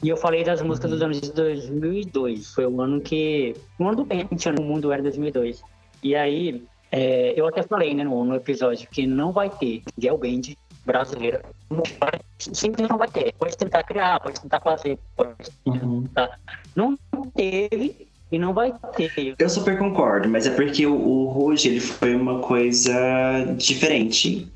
[0.03, 2.55] E eu falei das músicas dos anos de 2002.
[2.55, 3.55] Foi o ano que.
[3.79, 5.62] O ano do Pente, no mundo era 2002.
[6.03, 10.16] E aí, é, eu até falei, né, no, no episódio, que não vai ter girl
[10.16, 10.55] band
[10.87, 11.43] brasileira
[12.38, 13.33] sempre não vai ter.
[13.35, 15.35] Pode tentar criar, pode tentar fazer, pode
[15.66, 16.03] uhum.
[16.03, 16.38] tentar.
[16.75, 16.99] Não
[17.31, 19.35] teve e não vai ter.
[19.38, 22.93] Eu super concordo, mas é porque o, o Ruge ele foi uma coisa
[23.57, 24.49] diferente.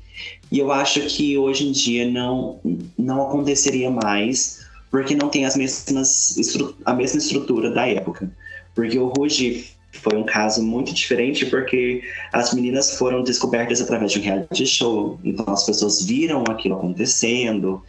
[0.51, 2.59] E eu acho que hoje em dia não,
[2.97, 6.37] não aconteceria mais, porque não tem as mesmas
[6.85, 8.31] a mesma estrutura da época.
[8.73, 14.19] Porque o Ruge foi um caso muito diferente porque as meninas foram descobertas através de
[14.19, 17.83] um reality show, então as pessoas viram aquilo acontecendo.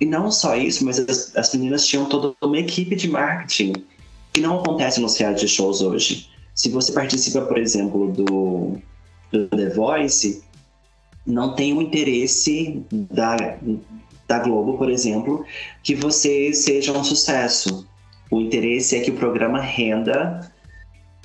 [0.00, 3.72] E não só isso, mas as, as meninas tinham toda uma equipe de marketing
[4.32, 6.28] que não acontece nos reality shows hoje.
[6.54, 8.78] Se você participa, por exemplo, do,
[9.32, 10.42] do The Voice,
[11.26, 13.36] não tem o interesse da,
[14.26, 15.44] da Globo, por exemplo,
[15.82, 17.86] que você seja um sucesso.
[18.30, 20.52] O interesse é que o programa renda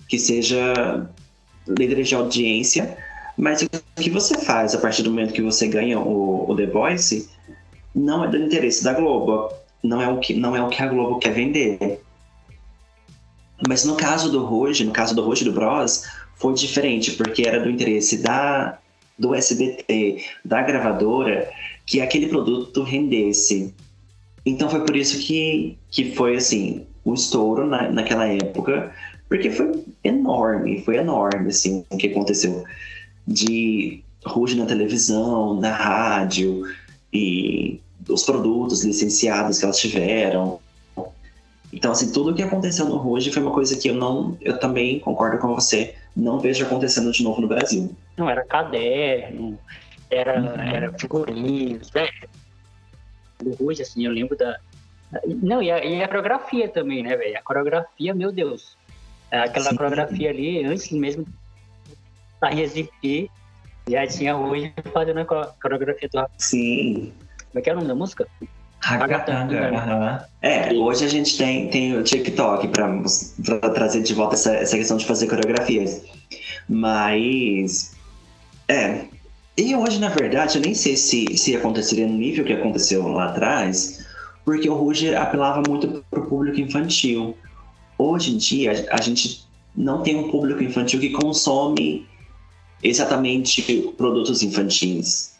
[0.07, 1.07] que seja
[1.67, 2.97] líderes de audiência,
[3.37, 3.69] mas o
[4.01, 7.29] que você faz a partir do momento que você ganha o, o The Voice
[7.93, 9.49] não é do interesse da Globo,
[9.83, 12.01] não é o que, não é o que a Globo quer vender.
[13.67, 16.03] Mas no caso do Ruge, no caso do Ruge do Bros,
[16.35, 18.77] foi diferente, porque era do interesse da,
[19.17, 21.49] do SBT, da gravadora,
[21.85, 23.73] que aquele produto rendesse.
[24.45, 28.93] Então foi por isso que, que foi assim, o estouro na, naquela época,
[29.29, 32.63] porque foi enorme, foi enorme assim, o que aconteceu.
[33.25, 36.63] De Ruge na televisão, na rádio,
[37.13, 40.59] e os produtos licenciados que elas tiveram.
[41.75, 44.57] Então, assim, tudo o que aconteceu no Ruge foi uma coisa que eu não, eu
[44.57, 47.93] também concordo com você, não vejo acontecendo de novo no Brasil.
[48.15, 49.59] Não, era caderno,
[50.09, 50.61] era, uhum.
[50.61, 52.07] era figurinhos, né?
[53.43, 54.57] Do Ruge, assim, eu lembro da.
[55.25, 57.37] Não, e a, e a coreografia também, né, velho?
[57.37, 58.77] A coreografia, meu Deus.
[59.29, 59.75] Aquela Sim.
[59.75, 61.25] coreografia ali, antes mesmo
[62.39, 63.29] da existir,
[63.85, 65.25] já tinha Ruge fazendo a
[65.61, 67.11] coreografia do Sim.
[67.51, 68.25] Como é que é o nome da música?
[68.85, 69.71] Ragatanga.
[69.71, 70.25] Uhum.
[70.43, 74.95] É, hoje a gente tem, tem o TikTok para trazer de volta essa, essa questão
[74.95, 76.03] de fazer coreografias.
[76.69, 77.95] Mas.
[78.67, 79.05] É.
[79.57, 83.29] E hoje, na verdade, eu nem sei se, se aconteceria no nível que aconteceu lá
[83.29, 84.05] atrás,
[84.43, 87.35] porque o Ruge apelava muito para o público infantil.
[87.97, 92.05] Hoje em dia, a gente não tem um público infantil que consome
[92.83, 93.63] exatamente
[93.97, 95.34] produtos infantis.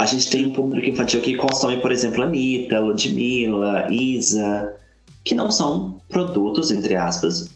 [0.00, 4.74] A gente tem um público infantil que consome, por exemplo, Anitta, Ludmilla, Isa,
[5.22, 7.54] que não são produtos, entre aspas,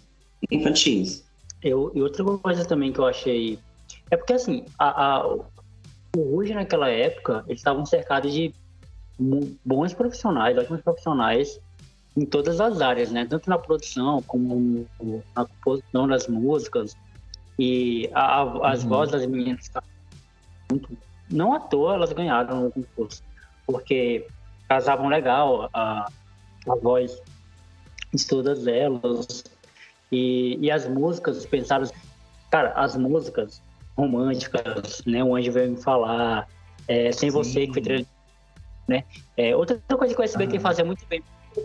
[0.51, 1.25] infantis.
[1.63, 3.59] Eu, e outra coisa também que eu achei.
[4.11, 5.41] É porque, assim, a, a, o
[6.19, 8.53] Ruge naquela época, eles estavam cercados de
[9.65, 11.59] bons profissionais, ótimos profissionais
[12.15, 13.25] em todas as áreas, né?
[13.25, 14.87] Tanto na produção como
[15.35, 16.95] na composição das músicas.
[17.59, 18.91] E a, as uhum.
[18.91, 19.89] vozes das meninas estavam
[20.71, 20.95] muito
[21.31, 23.23] não à toa elas ganharam no concurso,
[23.67, 24.27] porque
[24.69, 26.11] casavam legal a,
[26.69, 27.21] a voz
[28.13, 29.45] de todas elas.
[30.13, 31.89] E, e as músicas, pensaram,
[32.51, 33.61] cara, as músicas
[33.97, 35.25] românticas, né?
[35.25, 36.49] O Anjo veio me falar,
[36.87, 37.37] é, Sem Sim.
[37.37, 38.07] Você, que foi
[38.87, 39.05] né?
[39.37, 40.61] É, outra coisa que o SBT uhum.
[40.61, 41.23] fazia muito bem,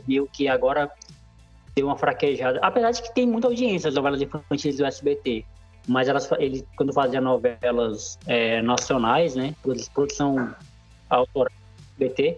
[0.07, 0.89] viu que agora
[1.75, 5.45] deu uma fraquejada, apesar de que tem muita audiência as novelas infantis do SBT,
[5.87, 9.55] mas elas, ele, quando fazia novelas é, nacionais, né,
[9.93, 10.53] produção
[11.09, 11.51] autoral
[11.97, 12.37] BT,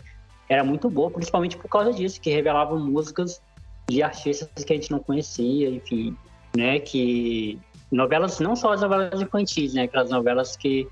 [0.49, 3.41] era muito boa, principalmente por causa disso, que revelavam músicas
[3.87, 6.15] de artistas que a gente não conhecia, enfim,
[6.55, 7.59] né, que
[7.91, 10.87] novelas, não só as novelas infantis, né, aquelas novelas que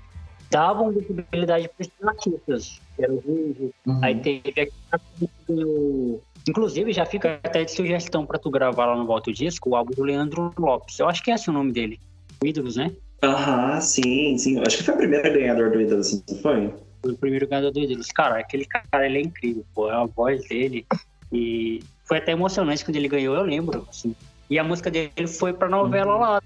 [0.50, 4.00] davam visibilidade para os artistas, era o Rio, uhum.
[4.02, 9.32] aí teve aqui, inclusive já fica até de sugestão para tu gravar lá no Volta
[9.32, 12.00] Disco, o álbum do Leandro Lopes, eu acho que é esse o nome dele,
[12.44, 12.92] Ídolos, né?
[13.22, 14.60] Aham, sim, sim.
[14.60, 16.74] Acho que foi o primeiro ganhador do Ídolos, não foi?
[17.02, 18.08] Foi o primeiro ganhador do Ídolos.
[18.12, 19.90] Cara, aquele cara, ele é incrível, pô.
[19.90, 20.86] É a voz dele.
[21.32, 24.14] E foi até emocionante quando ele ganhou, eu lembro, assim.
[24.48, 26.20] E a música dele foi pra novela uhum.
[26.20, 26.42] lá,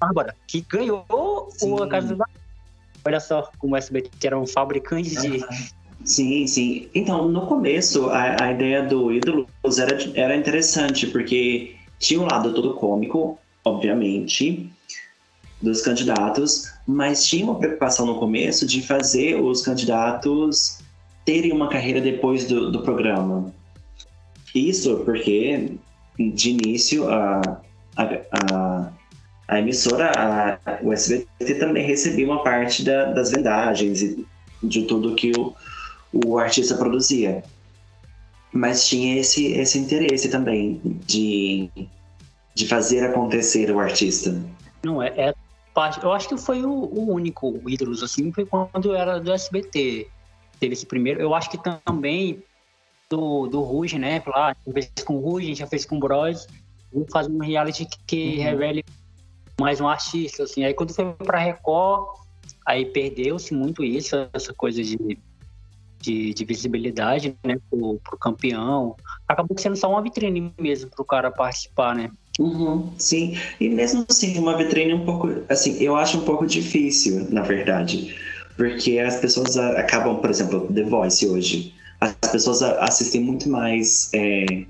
[0.00, 1.06] Bárbara, que ganhou
[1.50, 1.70] sim.
[1.70, 2.24] o A Casa do
[3.04, 5.44] Olha só como o SBT era um fabricante de...
[6.04, 6.88] Sim, sim.
[6.94, 12.52] Então, no começo, a, a ideia do Ídolos era, era interessante, porque tinha um lado
[12.54, 14.70] todo cômico, obviamente,
[15.60, 20.78] dos candidatos, mas tinha uma preocupação no começo de fazer os candidatos
[21.24, 23.52] terem uma carreira depois do, do programa.
[24.54, 25.72] Isso porque,
[26.18, 27.40] de início, a,
[27.96, 28.04] a,
[28.52, 28.92] a,
[29.48, 34.26] a emissora, a, o SBT também recebia uma parte da, das vendagens e
[34.62, 35.54] de tudo que o,
[36.12, 37.42] o artista produzia.
[38.52, 41.70] Mas tinha esse, esse interesse também de,
[42.54, 44.36] de fazer acontecer o artista.
[44.82, 45.34] Não, é, é
[45.80, 46.02] parte.
[46.02, 50.08] Eu acho que foi o, o único Ídolos, assim, foi quando era do SBT.
[50.58, 51.22] Teve esse primeiro.
[51.22, 52.42] Eu acho que também
[53.08, 54.22] do, do Ruge, né?
[54.26, 56.46] Lá, já fez com o Ruge, já fez com o Bros.
[56.92, 58.42] Vamos fazer um reality que, que uhum.
[58.42, 58.84] revele
[59.58, 60.64] mais um artista, assim.
[60.64, 62.18] Aí quando foi pra Record,
[62.66, 65.18] aí perdeu-se muito isso, essa coisa de,
[65.98, 68.96] de, de, visibilidade, né, pro, pro campeão.
[69.26, 72.10] Acabou sendo só uma vitrine mesmo pro cara participar, né?
[72.38, 77.26] Uhum, sim, e mesmo assim, uma vitrine um pouco, assim, eu acho um pouco difícil,
[77.30, 78.14] na verdade,
[78.56, 84.64] porque as pessoas acabam, por exemplo, The Voice hoje, as pessoas assistem muito mais é,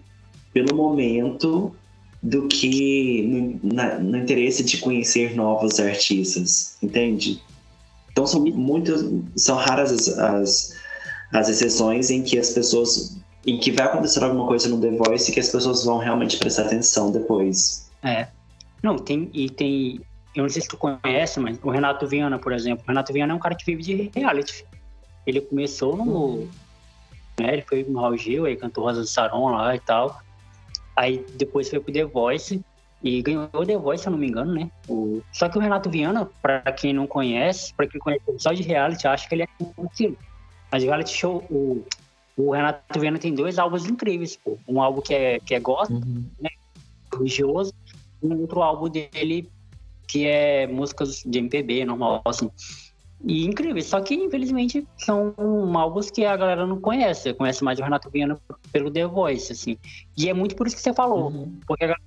[0.53, 1.75] pelo momento
[2.23, 3.23] do que
[3.63, 7.41] no, na, no, interesse de conhecer novos artistas, entende?
[8.11, 9.05] Então são muitas,
[9.37, 10.77] são raras as, as,
[11.33, 15.33] as exceções em que as pessoas em que vai acontecer alguma coisa no The Voice
[15.33, 17.91] que as pessoas vão realmente prestar atenção depois.
[18.03, 18.29] É.
[18.83, 20.01] Não, tem e tem
[20.35, 22.85] eu não sei se tu conhece, mas o Renato Viana, por exemplo.
[22.85, 24.65] O Renato Viana é um cara que vive de reality.
[25.27, 26.49] Ele começou no.
[27.39, 30.21] Né, ele foi no Raul Gil, aí cantou Rosa do Saron lá e tal.
[30.97, 32.61] Aí depois foi pro The Voice
[33.03, 34.71] e ganhou o The Voice, se eu não me engano, né?
[34.89, 35.23] O...
[35.33, 39.07] Só que o Renato Viana, pra quem não conhece, pra quem conhece só de reality,
[39.07, 39.49] acha que ele é
[39.85, 40.17] aquilo.
[40.71, 41.85] Mas o reality show, o,
[42.49, 44.59] o Renato Viana tem dois álbuns incríveis, pô.
[44.67, 46.25] Um álbum que é, que é gospel, uhum.
[46.41, 46.51] né?
[47.13, 47.73] Religioso,
[48.23, 49.49] e um outro álbum dele
[50.07, 52.51] que é músicas de MPB, normal, assim.
[53.23, 55.35] E incrível, só que infelizmente são
[55.77, 58.41] álbuns que a galera não conhece, conhece mais o Renato Viana
[58.73, 59.77] pelo The Voice, assim.
[60.17, 61.61] E é muito por isso que você falou, uhum.
[61.67, 62.03] porque a galera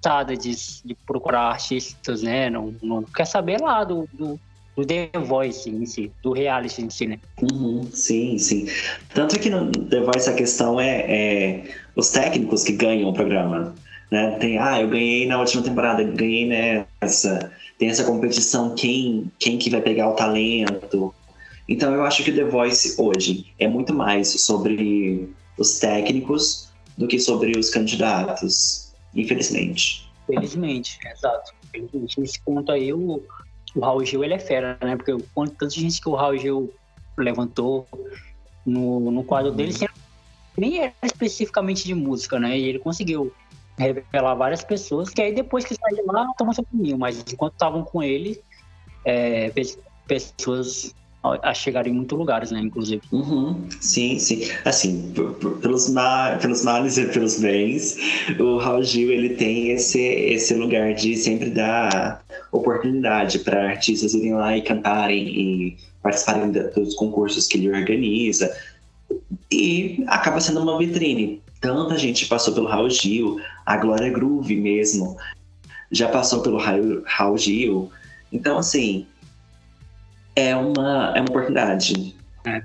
[0.00, 2.48] tá de, de procurar artistas, né?
[2.48, 4.40] Não, não quer saber lá do, do,
[4.78, 7.18] do, The Voice em si, do reality em si, né?
[7.42, 8.68] Uhum, sim, sim.
[9.12, 11.64] Tanto que no The Voice a questão é, é
[11.96, 13.74] os técnicos que ganham o programa.
[14.10, 14.36] Né?
[14.38, 17.52] Tem, ah, eu ganhei na última temporada, ganhei nessa.
[17.78, 21.14] Tem essa competição, quem, quem que vai pegar o talento.
[21.68, 27.18] Então eu acho que The Voice hoje é muito mais sobre os técnicos do que
[27.18, 30.08] sobre os candidatos, infelizmente.
[30.26, 31.52] Felizmente, exato.
[31.70, 32.20] Felizmente.
[32.20, 33.22] Nesse ponto aí, o,
[33.74, 34.96] o Raul Gil ele é fera, né?
[34.96, 36.72] Porque o quanto de gente que o Raul Gil
[37.16, 37.86] levantou
[38.64, 39.74] no, no quadro dele,
[40.56, 42.58] nem era especificamente de música, né?
[42.58, 43.32] E ele conseguiu
[43.76, 47.52] revelar várias pessoas, que aí depois que sai de lá, toma seu caminho, mas enquanto
[47.52, 48.42] estavam com ele,
[49.04, 49.52] é,
[50.06, 53.02] pessoas a chegarem em muitos lugares, né, inclusive.
[53.12, 54.48] Uhum, sim, sim.
[54.64, 55.12] Assim,
[55.60, 57.96] pelos, ma pelos males e pelos bens,
[58.38, 64.34] o Raul Gil, ele tem esse, esse lugar de sempre dar oportunidade para artistas irem
[64.34, 68.50] lá e cantarem e participarem dos concursos que ele organiza.
[69.50, 75.16] E acaba sendo uma vitrine Tanta gente passou pelo Raul Gil, a Glória Groove mesmo,
[75.90, 77.90] já passou pelo Raul Gil.
[78.32, 79.06] Então, assim,
[80.38, 82.14] é uma, é uma oportunidade.
[82.46, 82.62] É.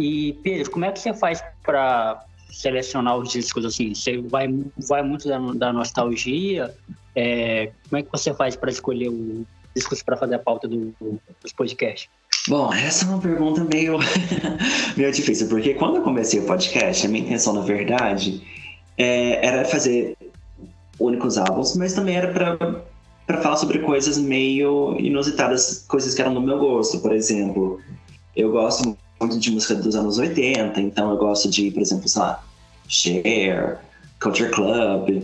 [0.00, 3.94] E, Pedro, como é que você faz para selecionar os discos assim?
[3.94, 4.48] Você vai,
[4.88, 6.74] vai muito da, da nostalgia?
[7.14, 9.44] É, como é que você faz para escolher os
[9.76, 10.94] discos para fazer a pauta do,
[11.42, 12.08] dos podcasts?
[12.48, 13.98] Bom, essa é uma pergunta meio,
[14.96, 18.42] meio difícil, porque quando eu comecei o podcast, a minha intenção, na verdade,
[18.98, 20.16] é, era fazer
[20.98, 22.82] únicos álbuns, mas também era para
[23.26, 27.00] falar sobre coisas meio inusitadas, coisas que eram do meu gosto.
[27.00, 27.80] Por exemplo,
[28.36, 32.22] eu gosto muito de música dos anos 80, então eu gosto de, por exemplo, sei
[32.22, 32.44] lá,
[32.88, 33.78] Cher,
[34.20, 35.22] Culture Club,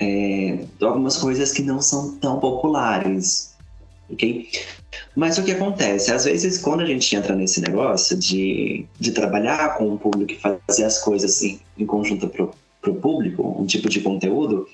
[0.00, 3.54] é, algumas coisas que não são tão populares,
[4.10, 4.48] ok?
[5.14, 6.12] Mas o que acontece?
[6.12, 10.66] Às vezes, quando a gente entra nesse negócio de, de trabalhar com o público e
[10.66, 12.28] fazer as coisas em conjunto
[12.84, 14.68] para o público, um tipo de conteúdo,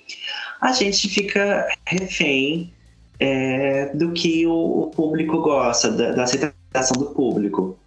[0.61, 2.73] a gente fica refém
[3.21, 7.79] é, do que o, o público gosta, da, da, aceitação do público.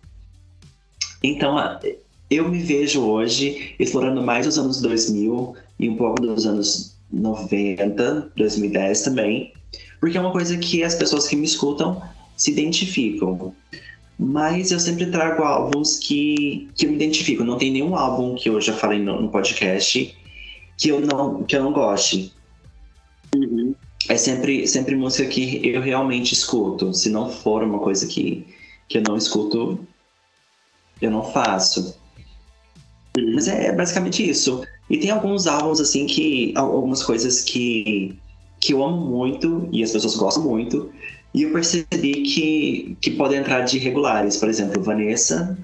[1.22, 1.58] Então,
[2.30, 8.32] eu me vejo hoje explorando mais os anos 2000 e um pouco dos anos 90,
[8.36, 9.54] 2010 também,
[10.00, 12.02] porque é uma coisa que as pessoas que me escutam
[12.38, 13.54] se identificam.
[14.26, 17.44] Mas eu sempre trago álbuns que, que eu me identifico.
[17.44, 20.18] Não tem nenhum álbum que eu já falei no, no podcast
[20.78, 22.32] que eu não, que eu não goste.
[23.36, 23.76] Uhum.
[24.08, 26.94] É sempre, sempre música que eu realmente escuto.
[26.94, 28.48] Se não for uma coisa que,
[28.88, 29.78] que eu não escuto,
[31.02, 31.94] eu não faço.
[33.18, 33.36] Uhum.
[33.36, 34.64] Mas é, é basicamente isso.
[34.90, 36.54] E tem alguns álbuns, assim, que.
[36.56, 38.18] Algumas coisas que,
[38.62, 40.94] que eu amo muito e as pessoas gostam muito.
[41.34, 44.38] E eu percebi que, que podem entrar de regulares.
[44.38, 45.58] Por exemplo, Vanessa,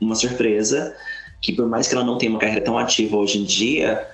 [0.00, 0.94] uma surpresa,
[1.40, 4.08] que por mais que ela não tenha uma carreira tão ativa hoje em dia,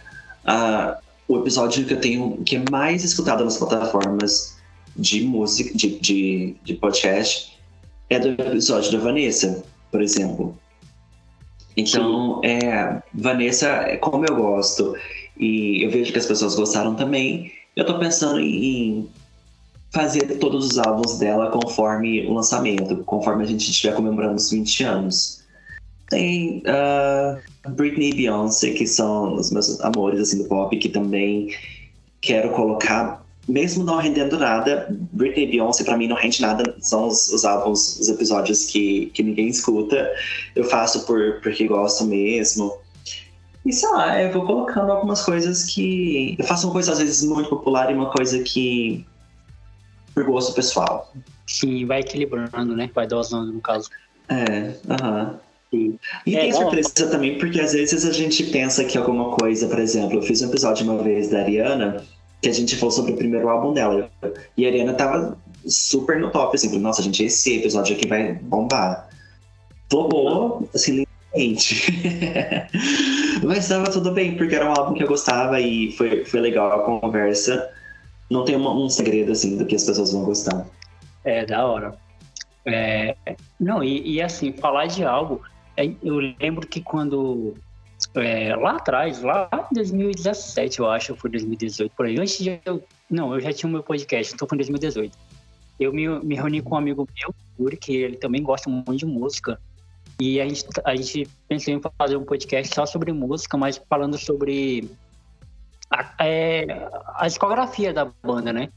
[0.45, 4.57] uh, o episódio que eu tenho que é mais escutado nas plataformas
[4.97, 7.59] de música, de, de, de podcast,
[8.11, 10.57] é do episódio da Vanessa, por exemplo.
[11.77, 14.95] Então, é, Vanessa, é como eu gosto,
[15.37, 19.09] e eu vejo que as pessoas gostaram também, eu tô pensando em
[19.95, 24.83] fazer todos os álbuns dela conforme o lançamento, conforme a gente estiver comemorando os 20
[24.83, 25.45] anos.
[26.11, 31.49] Tem uh, Britney e Beyoncé, que são os meus amores assim, do pop, que também
[32.21, 34.89] quero colocar, mesmo não rendendo nada.
[35.13, 39.07] Britney e Beyoncé, pra mim, não rende nada, são os, os álbuns, os episódios que,
[39.15, 40.13] que ninguém escuta.
[40.57, 42.77] Eu faço por, porque gosto mesmo.
[43.65, 46.35] E sei lá, eu vou colocando algumas coisas que.
[46.39, 49.07] Eu faço uma coisa às vezes muito popular e uma coisa que
[50.15, 51.13] por gosto pessoal.
[51.47, 52.91] Sim, vai equilibrando, né?
[52.95, 53.91] Vai dosando, no caso.
[54.29, 55.39] É, aham.
[55.73, 59.79] E é, tem surpresa também, porque às vezes a gente pensa que alguma coisa, por
[59.79, 62.05] exemplo, eu fiz um episódio uma vez da Ariana,
[62.41, 64.09] que a gente falou sobre o primeiro álbum dela.
[64.57, 65.37] E a Ariana tava
[65.67, 69.09] super no top, assim, nossa, gente, esse episódio aqui vai bombar.
[69.91, 71.05] Flopou, assim,
[71.35, 71.93] lindamente.
[73.43, 76.73] Mas tava tudo bem, porque era um álbum que eu gostava e foi, foi legal
[76.73, 77.69] a conversa.
[78.31, 80.67] Não tem uma, um segredo, assim, do que as pessoas vão gostar.
[81.25, 81.97] É, da hora.
[82.67, 83.17] É,
[83.61, 85.43] não, e, e, assim, falar de algo,
[85.77, 87.55] é, eu lembro que quando
[88.15, 92.83] é, lá atrás, lá em 2017, eu acho, foi 2018, por aí, antes de eu.
[93.11, 95.17] Não, eu já tinha o meu podcast, então foi em 2018.
[95.79, 99.07] Eu me, me reuni com um amigo meu, Yuri, que ele também gosta muito de
[99.07, 99.61] música.
[100.21, 104.17] E a gente, a gente pensou em fazer um podcast só sobre música, mas falando
[104.17, 104.89] sobre
[105.95, 108.69] a, é, a discografia da banda, né?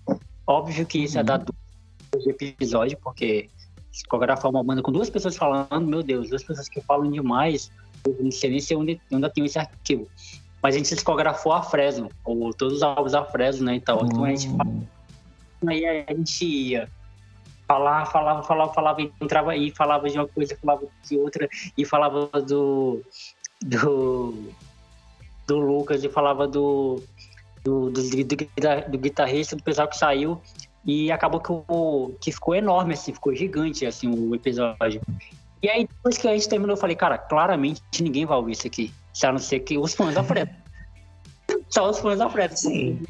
[0.46, 2.36] Óbvio que isso é da uhum.
[2.40, 3.50] episódio, porque
[3.92, 7.72] discografar uma banda com duas pessoas falando, meu Deus, duas pessoas que falam demais,
[8.06, 10.08] eu não sei nem se eu ainda, tenho esse arquivo.
[10.62, 13.76] Mas a gente discografou a Fresno, ou todos os álbuns da Fresno, né?
[13.76, 14.86] Então, então a gente hum.
[15.68, 16.90] aí a gente ia
[17.68, 22.30] falar, falava, falava, falava, entrava aí, falava de uma coisa, falava de outra, e falava
[22.42, 23.02] do
[23.62, 24.52] do,
[25.48, 27.02] do Lucas, e falava do
[27.64, 30.42] do, do, do, do guitarrista, do pessoal que saiu,
[30.86, 35.02] e acabou que, o, que ficou enorme, assim, ficou gigante, assim, o episódio.
[35.62, 38.68] E aí, depois que a gente terminou, eu falei, cara, claramente ninguém vai ouvir isso
[38.68, 38.94] aqui.
[39.22, 40.56] A não ser que os fãs da Freda.
[41.70, 42.56] só os fãs da Freda.
[42.56, 43.02] Sim.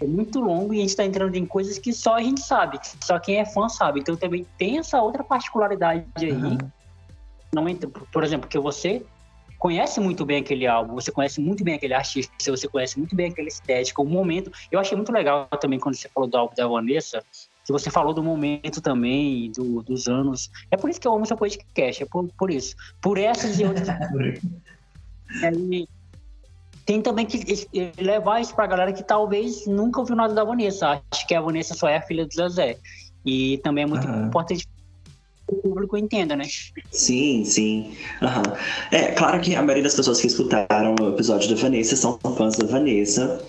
[0.00, 2.78] É muito longo e a gente tá entrando em coisas que só a gente sabe.
[3.00, 4.00] Só quem é fã sabe.
[4.00, 6.32] Então também tem essa outra particularidade aí.
[6.32, 6.58] Uhum.
[7.54, 9.04] Não entra, por exemplo, que você
[9.60, 13.30] conhece muito bem aquele álbum, você conhece muito bem aquele artista, você conhece muito bem
[13.30, 14.50] aquela estética, o momento.
[14.72, 17.22] Eu achei muito legal também quando você falou do álbum da Vanessa,
[17.64, 20.50] que você falou do momento também, do, dos anos.
[20.70, 22.74] É por isso que eu amo seu podcast, é por, por isso.
[23.02, 23.86] Por essas e outras.
[25.44, 25.50] é,
[26.86, 31.02] tem também que levar isso pra galera que talvez nunca ouviu nada da Vanessa.
[31.12, 32.78] Acho que a Vanessa só é a filha do Zezé.
[33.26, 34.26] E também é muito uhum.
[34.26, 34.66] importante
[35.50, 36.44] o público entenda, né?
[36.90, 37.92] Sim, sim.
[38.22, 38.54] Uhum.
[38.90, 42.56] É, claro que a maioria das pessoas que escutaram o episódio da Vanessa são fãs
[42.56, 43.44] da Vanessa,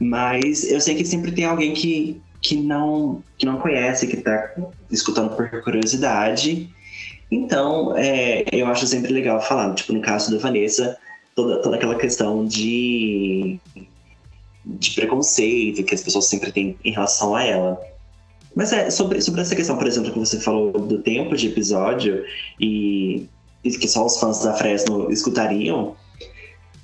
[0.00, 4.54] mas eu sei que sempre tem alguém que, que, não, que não conhece, que está
[4.90, 6.68] escutando por curiosidade.
[7.30, 10.96] Então, é, eu acho sempre legal falar, tipo, no caso da Vanessa,
[11.34, 13.58] toda, toda aquela questão de,
[14.64, 17.80] de preconceito que as pessoas sempre têm em relação a ela.
[18.58, 22.24] Mas é, sobre, sobre essa questão, por exemplo, que você falou do tempo de episódio
[22.58, 23.24] e,
[23.62, 25.94] e que só os fãs da Fresno escutariam,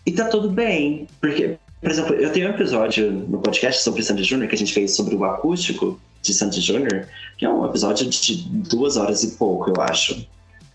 [0.06, 4.22] e tá tudo bem, porque, por exemplo, eu tenho um episódio no podcast sobre Sandy
[4.22, 8.08] Júnior que a gente fez sobre o acústico de Sandy Júnior, que é um episódio
[8.08, 10.24] de duas horas e pouco, eu acho.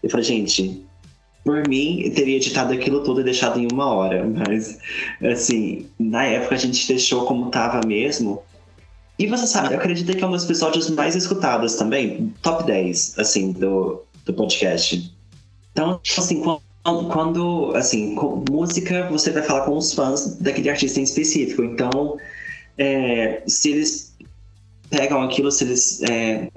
[0.04, 0.84] Eu falei, gente,
[1.46, 4.78] por mim, teria editado aquilo tudo e deixado em uma hora, mas,
[5.24, 8.44] assim, na época a gente deixou como tava mesmo,
[9.20, 13.20] e você sabe, eu acredito que é um dos episódios mais escutados também, top 10,
[13.20, 15.14] assim, do, do podcast.
[15.74, 21.02] Então, assim, quando, quando, assim, com música, você vai falar com os fãs daquele artista
[21.02, 21.66] em específico.
[21.66, 22.18] Então,
[22.78, 24.16] é, se eles
[24.90, 26.50] pegam aquilo, se eles é,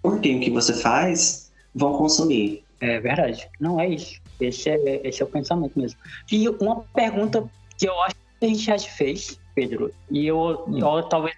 [0.00, 2.62] curtem o que você faz, vão consumir.
[2.80, 3.48] É verdade.
[3.58, 4.20] Não é isso.
[4.40, 5.98] Esse é, esse é o pensamento mesmo.
[6.30, 7.42] E uma pergunta
[7.76, 11.34] que eu acho que a gente já te fez, Pedro, e eu, eu talvez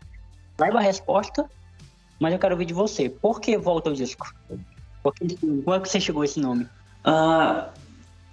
[0.59, 1.46] saiba a resposta,
[2.20, 3.09] mas eu quero ouvir de você.
[3.09, 4.26] Por que volta o disco?
[5.02, 6.64] Por que, como é que você chegou a esse nome?
[7.06, 7.64] Uh,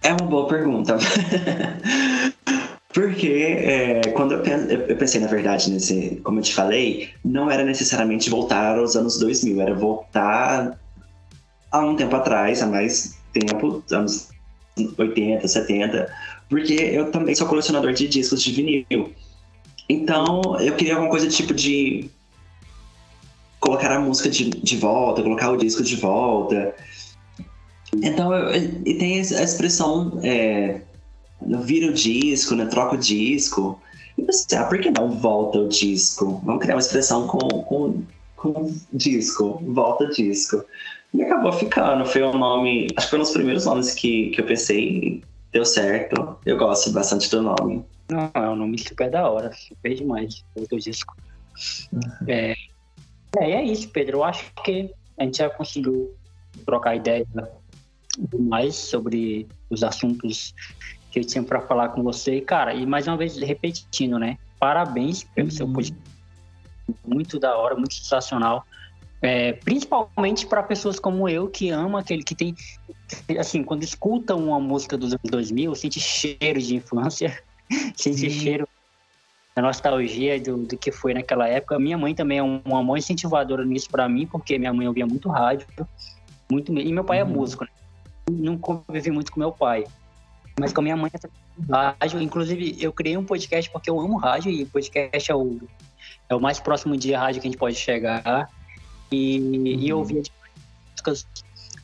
[0.01, 0.97] é uma boa pergunta.
[2.93, 4.43] Porque é, quando eu,
[4.87, 9.19] eu, pensei, na verdade, nesse, como eu te falei, não era necessariamente voltar aos anos
[9.19, 10.79] 2000, era voltar
[11.69, 14.29] há um tempo atrás, há mais tempo, anos
[14.97, 16.09] 80, 70,
[16.49, 19.13] porque eu também sou colecionador de discos de vinil.
[19.87, 22.09] Então, eu queria alguma coisa tipo de
[23.59, 26.75] colocar a música de, de volta, colocar o disco de volta.
[28.01, 28.31] Então,
[28.85, 30.81] e tem a expressão é,
[31.41, 33.79] vira o disco, né, troca o disco.
[34.17, 36.41] E você, ah, por que não volta o disco?
[36.43, 38.03] Vamos criar uma expressão com, com,
[38.35, 40.63] com disco, volta disco.
[41.13, 44.41] E acabou ficando, foi um nome, acho que foi um dos primeiros nomes que, que
[44.41, 46.37] eu pensei, deu certo.
[46.45, 47.83] Eu gosto bastante do nome.
[48.09, 51.15] Não, é um nome super da hora, super demais, o disco.
[51.91, 52.01] Uhum.
[52.27, 52.55] É,
[53.39, 54.17] é, é isso, Pedro.
[54.17, 56.13] Eu acho que a gente já conseguiu
[56.65, 57.25] trocar ideia
[58.39, 60.53] mais sobre os assuntos
[61.11, 62.41] que eu tinha para falar com você.
[62.41, 64.37] Cara, e mais uma vez repetindo, né?
[64.59, 65.51] Parabéns pelo uhum.
[65.51, 66.15] seu podcast.
[67.05, 68.65] Muito da hora, muito sensacional.
[69.21, 72.53] É, principalmente para pessoas como eu que ama aquele que tem
[73.39, 77.41] assim quando escutam uma música dos anos 2000 sente cheiro de infância
[77.95, 78.67] sente cheiro
[79.55, 81.79] da nostalgia do, do que foi naquela época.
[81.79, 85.29] Minha mãe também é uma mãe incentivadora nisso para mim, porque minha mãe ouvia muito
[85.29, 85.65] rádio,
[86.51, 87.29] muito e meu pai é uhum.
[87.29, 87.69] é músico, né?
[88.29, 89.85] Não convivi muito com meu pai,
[90.59, 91.09] mas com a minha mãe
[91.69, 92.21] rádio.
[92.21, 95.59] Inclusive, eu criei um podcast porque eu amo rádio e podcast é o,
[96.27, 98.49] é o mais próximo de rádio que a gente pode chegar.
[99.11, 99.65] E, uhum.
[99.65, 100.21] e eu ouvia
[100.91, 101.25] músicas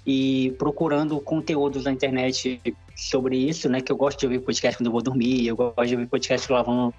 [0.05, 2.59] e procurando conteúdos na internet
[3.01, 3.81] sobre isso, né?
[3.81, 6.51] Que eu gosto de ouvir podcast quando eu vou dormir, eu gosto de ouvir podcast
[6.51, 6.93] lavando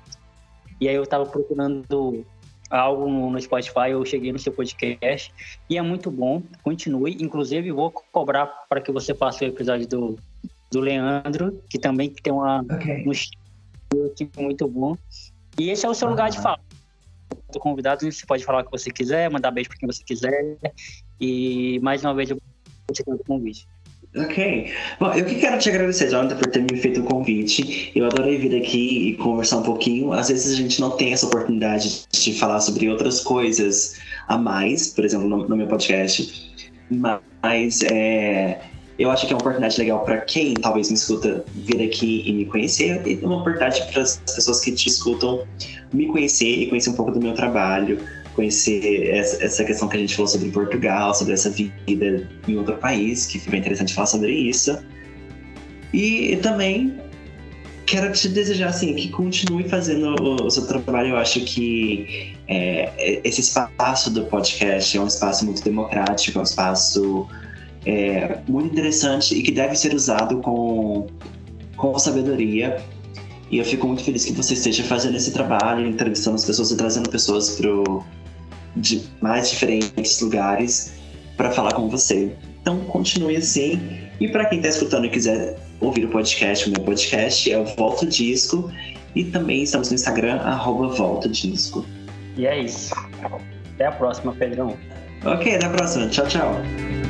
[0.81, 2.27] e aí eu tava procurando
[2.69, 5.33] algo no Spotify, eu cheguei no seu podcast
[5.71, 6.43] e é muito bom.
[6.65, 7.17] Continue.
[7.21, 10.19] Inclusive, vou cobrar para que você faça o episódio do,
[10.73, 13.07] do Leandro, que também tem uma, okay.
[13.07, 13.39] um estilo
[14.39, 14.97] muito bom.
[15.57, 16.59] E esse é o seu lugar de fala.
[17.53, 20.59] Do convidado, você pode falar o que você quiser, mandar beijo para quem você quiser.
[21.21, 23.69] E mais uma vez, eu vou te o convite.
[24.15, 24.71] Ok.
[25.01, 27.91] Bom, eu que quero te agradecer, Jonathan, por ter me feito o convite.
[27.95, 30.13] Eu adorei vir aqui e conversar um pouquinho.
[30.13, 33.97] Às vezes a gente não tem essa oportunidade de falar sobre outras coisas
[34.29, 36.53] a mais, por exemplo, no, no meu podcast.
[36.91, 38.61] Mas é,
[38.99, 42.33] eu acho que é uma oportunidade legal para quem talvez me escuta vir aqui e
[42.35, 45.47] me conhecer, e uma oportunidade para as pessoas que te escutam
[45.91, 47.99] me conhecer e conhecer um pouco do meu trabalho
[48.35, 53.27] conhecer essa questão que a gente falou sobre Portugal, sobre essa vida em outro país,
[53.27, 54.79] que foi interessante falar sobre isso.
[55.93, 56.99] E também
[57.87, 61.11] quero te desejar assim que continue fazendo o, seu trabalho.
[61.11, 66.45] Eu acho que é, esse espaço do podcast é um espaço muito democrático, é um
[66.45, 67.29] espaço
[67.85, 71.07] é, muito interessante e que deve ser usado com,
[71.77, 72.83] com sabedoria.
[73.51, 76.77] E eu fico muito feliz que você esteja fazendo esse trabalho, entrevistando as pessoas e
[76.77, 78.03] trazendo pessoas pro
[78.77, 80.95] de mais diferentes lugares
[81.37, 82.35] para falar com você.
[82.61, 84.09] Então continue assim.
[84.21, 87.65] E para quem está escutando e quiser ouvir o podcast, o meu podcast é o
[87.65, 88.71] Volta Disco.
[89.15, 91.85] E também estamos no Instagram, arroba Volta Disco.
[92.37, 92.95] E é isso.
[93.75, 94.77] Até a próxima, Pedrão.
[95.25, 96.09] Ok, até a próxima.
[96.09, 97.02] Tchau, tchau.